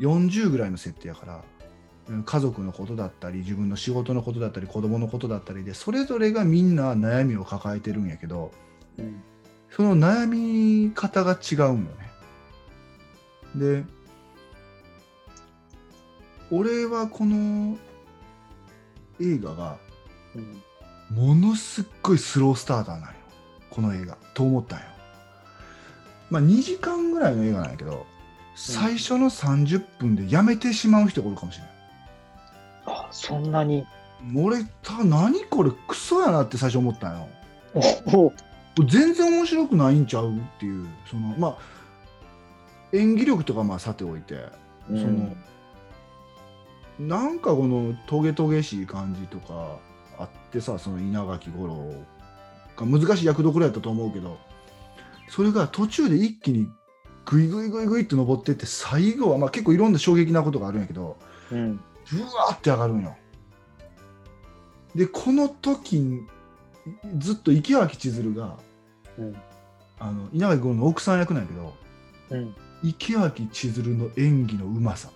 [0.00, 1.44] 40ぐらいの設定やから
[2.08, 8.52] うん家族のことだったり自分の仕事のことだったり子供のことだったりでそれぞれがみんな悩みを抱えてるんやけど
[8.98, 9.22] うん。
[9.70, 11.88] その悩み方が違うんよね。
[13.56, 13.84] で
[16.50, 17.76] 俺はこの
[19.20, 19.78] 映画が
[20.34, 20.62] うん。
[21.10, 23.14] ものすっごいスロースターターなんよ。
[23.70, 24.16] この映画。
[24.34, 24.93] と思ったんよ
[26.30, 28.06] まあ2時間ぐらいの映画なんやけど
[28.54, 31.74] 最初の30分でやめてしまう人がおるかもしれない
[32.86, 33.86] あ、そんなに。
[34.34, 37.28] 俺た何これクソやなって最初思ったんよ。
[38.86, 41.58] 全然面白くないんちゃうっていうそのまあ
[42.92, 44.50] 演技力とかまあさておいてう
[44.88, 45.36] その
[46.98, 49.78] なんかこのトゲトゲしい感じとか
[50.18, 51.92] あってさその稲垣吾郎
[52.76, 54.38] が難しい役どころやったと思うけど
[55.28, 56.68] それが途中で一気に
[57.24, 61.16] グイグイグイグイって登ってって最後はまあ結構いろんな衝撃なことがあるんやけど
[61.50, 61.80] うん。
[62.10, 63.16] ブワーって上がるんよ。
[64.94, 66.26] でこの時に
[67.18, 68.56] ずっと池脇千鶴が
[69.18, 69.36] うん。
[69.98, 71.74] あの稲垣吾郎の奥さん役なんやけど
[72.30, 72.54] うん。
[72.82, 75.10] 池脇千鶴の演技のうまさ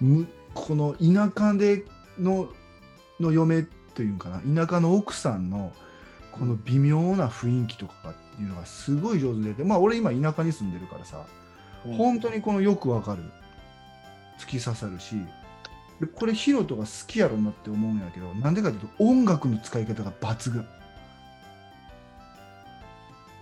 [0.00, 1.84] むこの田舎で
[2.18, 2.48] の
[3.18, 5.72] の嫁というかな田舎の奥さんの
[6.32, 11.24] この微妙な雰囲気とかっていうのがすごい上手ででまあ俺今田舎に住んでるからさ
[11.96, 13.22] 本当にこのよくわかる
[14.38, 15.16] 突き刺さるし
[16.00, 20.66] でこれヒロトが好きやろなって思うんやけどなんでかというと音楽の使い方が抜群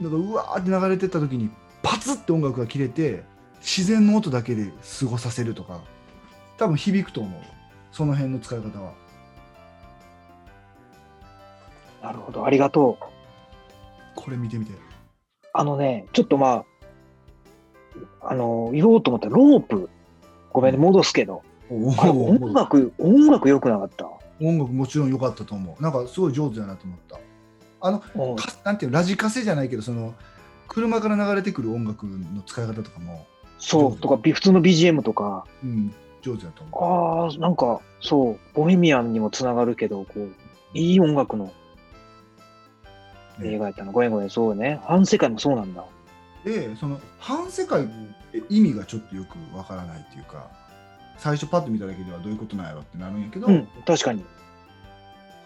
[0.03, 1.51] だからうわーって流れてった時に
[1.83, 3.23] パツッて音楽が切れて
[3.61, 5.81] 自然の音だけで過ごさせるとか
[6.59, 7.41] 多分響くと思う
[7.93, 8.93] その辺の使い方は
[12.03, 12.45] なるほど。
[12.45, 13.12] ありがとう。
[14.23, 14.73] これ見てみて。
[15.53, 16.65] あのね、ちょっとま
[18.21, 19.91] あ、あの、言おうと思ったらロープ。
[20.53, 21.43] ごめんね、戻すけど。
[21.71, 24.07] 音楽、音楽良くなかった？
[24.41, 25.83] 音楽もちろん良かったと思う。
[25.83, 27.19] なんかすごい上手だなと思った。
[27.81, 28.03] あの
[28.65, 30.15] なんていうのラジカセじゃないけどその
[30.69, 33.27] 車から流れてくる音楽の使い方とかも、
[33.59, 40.31] そう、とか、び普通の BGM とか、うん、上手だと思ああ、なんか、そう、ボヘミアンにもつながるけど、こう、
[40.75, 41.53] いい音楽の
[43.43, 43.93] う、ね映画やったの。
[43.93, 44.81] ごめんごめん、そうね。
[44.85, 45.85] 反世界もそうなんだ。
[46.45, 47.87] でその反世界っ
[48.33, 50.51] て意味がちょっとよくわからないっていうか
[51.17, 54.25] 最初パッと見ただけではどういうことなんやろってなるんやけど、うん、確かに。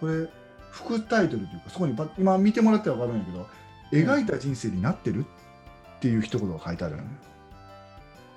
[0.01, 0.27] これ
[0.71, 3.47] 副タイトルというかそこに今見てもらってわかるんやけど
[3.93, 5.25] 描いた人生になってる
[5.97, 7.09] っていう一言が書いてあるのね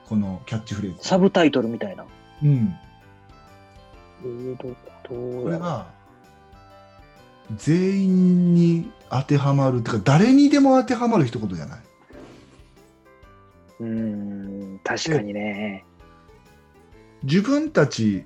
[0.08, 2.06] このキャッチフレーズサブタイトルみたいな。
[2.44, 2.76] うん
[4.22, 5.88] えこれが
[7.56, 11.80] 全員に当てはまるっていうか誰にでも当てはまる一言じゃない？
[13.80, 15.86] うーん、確かにね。
[17.24, 18.26] 自分たち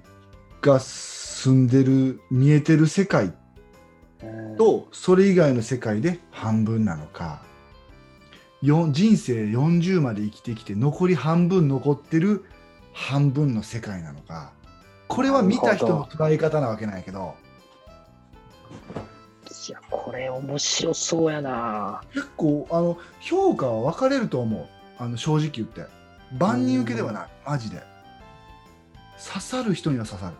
[0.61, 3.33] が住んでる見えてる世界
[4.23, 4.57] うん。
[4.57, 7.41] とそれ以外の世界で半分なのか。
[8.61, 12.45] よ人生40まで生きてきて残り半分残ってる
[12.93, 14.51] 半分の世界なのか。
[15.07, 17.35] これは見た人の捉え方なわけなんやけど
[19.69, 22.01] いや、これ面白そうやな。
[22.13, 24.67] 結構あの評価は分かれると思う。
[24.97, 25.85] あの正直言って。
[26.37, 27.27] 万人受けではない。
[27.45, 27.81] マジで。
[29.17, 30.35] 刺さる人には刺さる。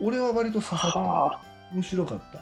[0.00, 1.40] 俺は割と刺さったは
[1.72, 2.38] 面白かった。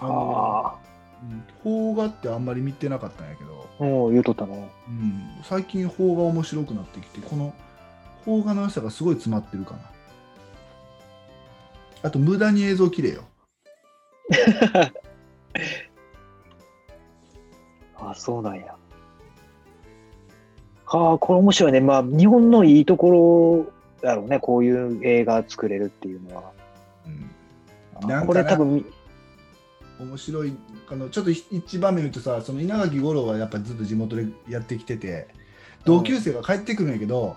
[0.00, 0.74] あ。
[0.82, 0.86] あ。
[1.24, 4.70] の邦画ってあんまり見てなかったんやけど、もう言うとったね。
[4.88, 7.54] うん、最近邦画面白くなってきてこの
[8.24, 9.78] 邦画の良さがすごい詰まってるかな
[12.06, 13.24] あと無駄に映像綺麗よ
[17.98, 18.76] あそうなんや。
[20.84, 21.80] はあ、これ面白いね。
[21.80, 23.66] まあ、日本のいいところ
[24.02, 24.38] だろうね。
[24.38, 26.52] こういう映画作れるっていうのは。
[27.06, 27.30] うん
[27.96, 28.84] あなんかなこれ多分み、
[29.98, 30.56] 面白い
[30.88, 35.28] あのちょっと一場面言うとさその稲垣吾郎はやっぱずっと地元でやってきてて
[35.84, 37.36] 同級生が帰ってくるんやけど、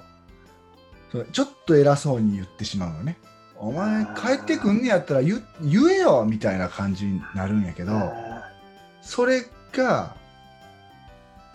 [1.12, 3.18] それちょっと偉そうに言ってしまうのね
[3.60, 8.50] お前帰ってくんねやったら言言えよみたいな感じになるんやけどあ
[9.02, 9.44] それ
[9.74, 10.16] が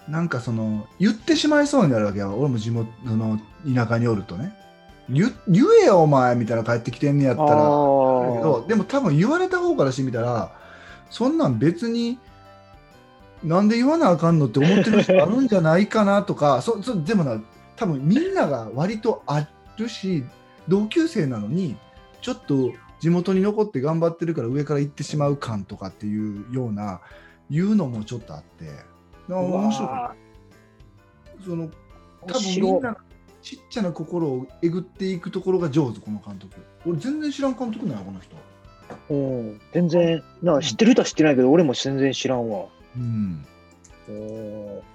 [0.08, 2.34] なんかその言ってしまいそうになるわけよ。
[2.36, 3.38] 俺も地元その
[3.74, 4.54] 田舎におるとね。
[5.08, 7.48] 言言えよお前みたいな帰ってきてんねやったら。
[7.48, 10.52] だけあどでも多分言われた方からしてみたら
[11.10, 12.18] そんなん別に
[13.42, 17.40] なんで言わなあかんのって思ってる人あるんじゃないかなとか そそでもな
[17.76, 19.46] 多分みんなが割とあ
[19.78, 20.24] るし
[20.68, 21.76] 同級生なのに
[22.24, 27.02] ちょっと地元に残って頑張ってるから上から行ってしまう感とかっていうような
[27.50, 28.64] いうのもちょっとあって。
[29.28, 31.70] だ面白かったその
[32.26, 32.96] 多分みんなの
[33.42, 36.56] ちっちゃな心をえぐっていくところが上手この監督。
[36.86, 38.36] 俺全然知らん監督なんやこの人。
[39.10, 42.64] うん、全然、な知ってる人は知ってないけど、俺も全然知らんわ。
[42.96, 43.46] うん。
[44.08, 44.93] うん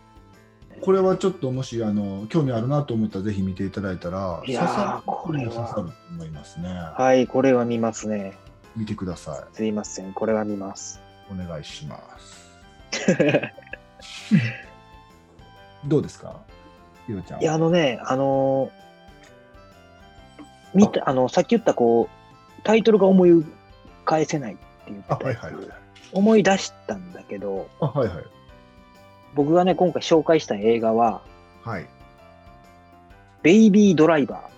[0.81, 6.69] これはちょっともしあの興味あるなと思ったらぜひ見ていただいたらいやさるこれは刺さると思いますね。
[6.69, 8.37] はい、これは見ますね。
[8.75, 11.01] 見てくださすいません、これは見ます。
[11.29, 12.49] いお願いします
[15.85, 16.39] どうですか？
[17.07, 17.37] ひろちゃん。
[17.37, 21.13] はいや、あのね、あのー見た、あ。
[21.13, 22.09] の、さっき言った、こ
[22.59, 23.43] う、タイトルが思い
[24.05, 25.65] 返せないって言ったやつ、あはいはいはい。
[26.11, 28.25] 思い出したんだけど、あはいはい
[29.35, 31.21] 僕がね、今回紹介した映画は、
[31.63, 31.87] はい
[33.41, 34.49] ベイビードライバ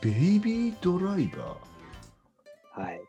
[0.00, 2.82] ベイビードライバーー。
[2.82, 3.00] はい、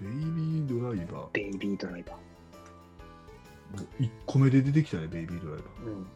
[0.00, 4.04] ベイビードライバーベイビードライバー。
[4.04, 6.06] 1個目で出てきたねベイビードライバうん、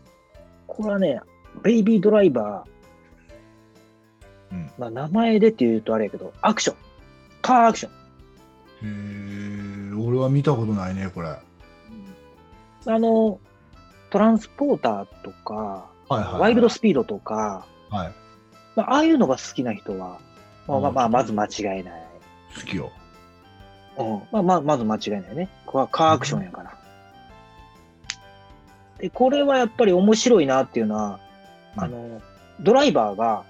[0.67, 1.21] これはね、
[1.63, 6.77] ベイビードライバー、うんまあ、名前でって言うとあれやけど、アクション。
[7.43, 7.93] カーアクション。
[8.83, 11.50] ーへえ俺は見たことないねこれはい
[12.87, 13.39] あの、
[14.11, 18.13] トランスポーターとか、はいはいワイルドスピードとか、はい
[18.75, 20.19] まあ、ああいうのが好きな人は、
[20.67, 22.03] まあ、まあまあ、うんまず間違いない。
[22.57, 22.91] 好きよ
[23.97, 24.23] うん。
[24.33, 25.49] まあ、まあ、まず間違いないね。
[25.67, 26.77] これはカーアクションやから。
[28.99, 31.21] で、これはやっぱり面白いなっていうのは、
[31.77, 32.23] うんあの、
[32.61, 33.45] ドライバーが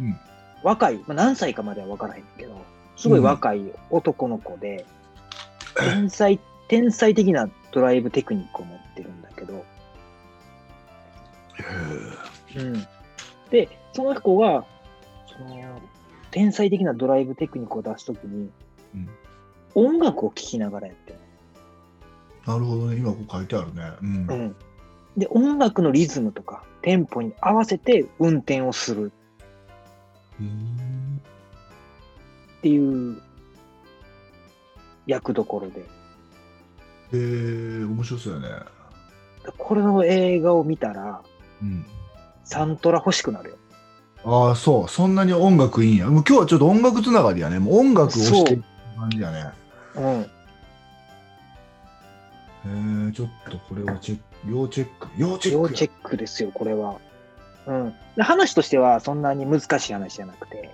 [0.00, 0.18] うん
[0.64, 2.56] 若い、まあ、何歳かまでは分からへんけど、
[2.96, 4.86] すごい若い男の子で、
[5.76, 9.64] 天才、天才的なドライブテクニックを持ってるんだけど、
[12.56, 12.86] うん。
[13.50, 14.64] で、その子が、
[15.26, 15.82] その、
[16.30, 18.48] 天才的なドライブテクニックを出すときに、
[18.94, 19.08] うん。
[19.74, 21.18] 音楽を聴きながらやってる。
[22.46, 22.96] なるほどね。
[22.96, 23.82] 今こう書いてあるね。
[24.02, 24.26] うん。
[24.28, 24.56] うん。
[25.16, 29.10] で、音楽のリズムとか、テンポに合わせて運転をする。
[30.40, 31.20] うん
[32.58, 33.20] っていう
[35.06, 35.84] 役どころで、
[37.12, 38.48] へえ面白そうやね。
[39.58, 41.22] これの映画を見たら、
[41.62, 41.86] うん。
[42.44, 43.56] サントラ欲しくなるよ。
[44.24, 44.88] ああそう。
[44.88, 46.06] そんなに音楽いいんや。
[46.06, 47.58] もう今日はちょっと音楽つながりやね。
[47.58, 48.64] もう音楽をしてる
[48.96, 49.50] 感じやね。
[49.96, 50.00] う。
[50.00, 50.04] ん。
[52.66, 54.50] へえちょっとこれをチェック。
[54.50, 55.08] 要チェック。
[55.18, 56.96] 要チェック要チェックですよ、これは。
[57.66, 57.94] うん。
[58.16, 60.70] で話としてはそんなに難しい話じゃなくて、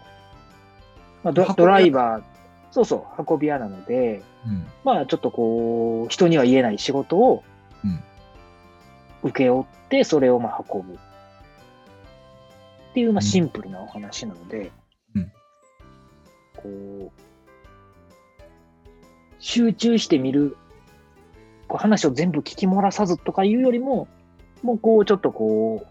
[1.22, 2.22] まあ、ドドライバー、
[2.70, 4.66] そうそう、運び屋なので、うん。
[4.84, 7.42] まあちょっとこう、人には言えない仕事を
[7.84, 8.00] うん。
[9.22, 10.94] 請け負って、それをまあ運ぶ。
[10.94, 10.96] っ
[12.94, 14.70] ていうまあシンプルなお話なので、
[15.14, 15.32] うん。
[16.56, 17.30] こう、
[19.38, 20.56] 集中して見る、
[21.66, 24.06] こう話を全部聞き漏らさずとかいうよりも、
[24.62, 25.86] もうこうちょっとこう、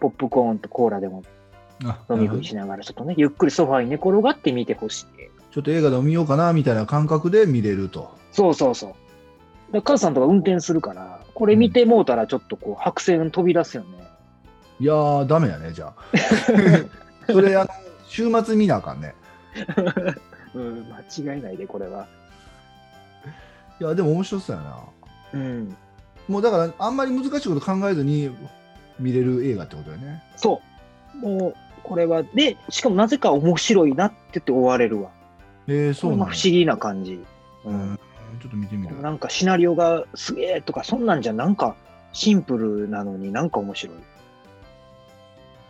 [0.00, 1.22] ポップコーンとコーラでも
[1.84, 5.06] あ飲み食いしながら、ちょっとね、ゆっくりソファーに寝転がって見てほしい。
[5.54, 8.18] ちょっと映画でも見ようかなみたいな感覚で見れると。
[8.32, 8.96] そうそうそ
[9.70, 9.72] う。
[9.72, 13.88] で母さんとか運転するから、これ見てもうたらちょっとこう白線飛び出すよね。
[14.80, 15.94] いやー、ダメやね、じゃあ。
[17.32, 17.68] それ、あの、
[18.08, 19.14] 週末見なあかんね。
[20.54, 22.08] うん、間違いないで、これは。
[23.80, 24.78] いや、でも面白そうやな。
[25.34, 25.76] うん。
[26.26, 28.28] もうだから、あんまり難しいこと考えずに
[28.98, 30.20] 見れる映画ってことだよね。
[30.34, 30.60] そ
[31.14, 31.18] う。
[31.18, 35.10] もう、これは、で、しかもなぜか面白いなって言って終われるわ。
[35.66, 37.24] えー、こそうなん不思議な感じ。
[37.64, 37.98] ううんん。
[38.40, 39.00] ちょっと見てみる。
[39.00, 41.76] なんかシナリオがすげえとか、そんなんじゃなんか
[42.12, 43.96] シンプルなのになんか面白い。
[43.96, 44.00] っ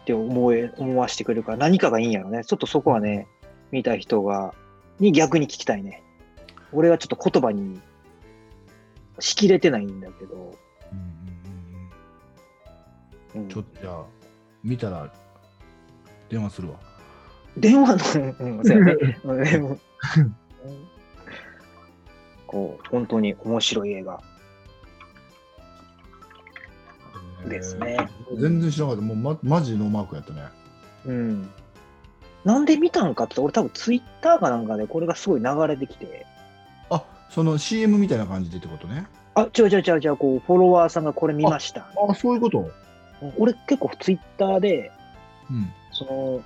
[0.06, 2.44] て思え、思わせてくれるから何かがいいんやろね。
[2.44, 3.26] ちょっとそこはね、
[3.70, 4.54] 見た人が、
[5.00, 6.02] に逆に聞きたいね。
[6.72, 7.80] 俺はちょっと言葉に
[9.18, 10.54] しきれてないんだけど、うんうんうん
[13.34, 14.04] うんうんちょっとじゃあ、
[14.62, 15.12] 見たら
[16.28, 16.78] 電話するわ。
[17.56, 19.18] 電話の、 うん、そうやね。
[19.24, 19.78] うんでも
[22.46, 24.20] こう、本当に面白い映画
[27.48, 27.96] ですね。
[27.98, 29.06] えー全然知らなかった。
[29.06, 30.42] もう、ま、マジノーマークやったね。
[31.06, 31.50] うん。
[32.44, 36.26] なんで見たんかって、俺多分ツイッターかなんかでこれがすごい流れてきて、
[36.90, 39.06] あその CM みたいな感じでってことね。
[39.34, 41.86] あ、違う違う違う違う、こう、フォロワーさんがこれ見ました。
[42.08, 42.58] あそういうこと？
[42.58, 42.62] う
[43.26, 44.90] ん俺結構ツイッターで、
[45.50, 45.72] うん。
[45.92, 46.40] その、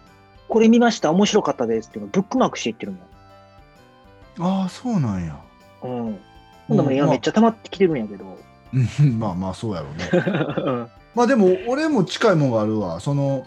[0.48, 2.94] これ見ました、面白かったですっていうのをブックマークしていってる
[4.40, 5.38] ああ、そうなんや。
[5.82, 6.06] の。
[6.06, 6.18] うん。
[6.68, 8.24] ほんでもいや、まあめっちゃ溜まってきてるんやけど。
[8.72, 10.88] うんまあまあ、そうやろうね。
[11.14, 13.00] まあでも、俺も近いもんがあるわ。
[13.00, 13.46] その、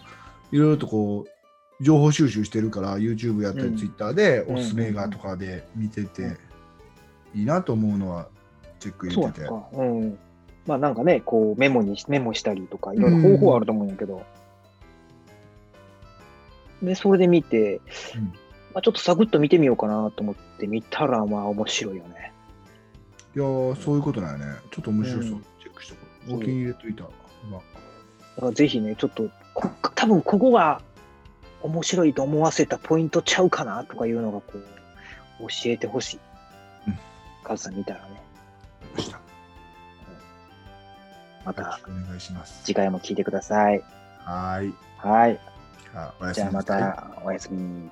[0.51, 6.37] いろいろとこう、情報収集してるから、YouTube やったうんり、Twitter でうんおすすめ映画とかで見てて、
[7.33, 8.27] いいなと思うのは
[8.79, 9.45] チェック入れてて。
[9.47, 9.81] そうか。
[9.81, 10.17] うん。
[10.67, 14.23] まあなんかね、こうメモにし、メモしたりとか、いろいろ方法あると思うんやけど。
[16.81, 17.81] で、それで見て、
[18.15, 18.33] うん
[18.73, 22.31] まあちょっとサクッと見てみようかなと思って見たら、まあ面白いよね。
[23.35, 24.55] いやー、そういうことなんよね。
[24.71, 25.31] ちょっと面白そう。
[25.33, 26.01] うんチェックしとこ
[26.35, 27.03] お気に入れといた。
[27.03, 27.61] まあ
[28.35, 30.81] だからぜひね、ちょっと、こ多分ここが
[31.61, 34.61] 面白いと思わせたポイントちゃうかなとかいうのがこう、
[35.41, 36.19] 教えてほしい。
[36.87, 36.97] うん
[37.43, 38.23] カズさん見たらね。
[38.97, 39.19] した
[41.43, 42.63] またお願いします。
[42.63, 43.83] 次回も聞いてください。
[44.19, 44.73] はーい。
[44.97, 45.50] はい。
[45.93, 46.63] あ、おやすみじゃあま。
[46.63, 47.91] たおやすみ。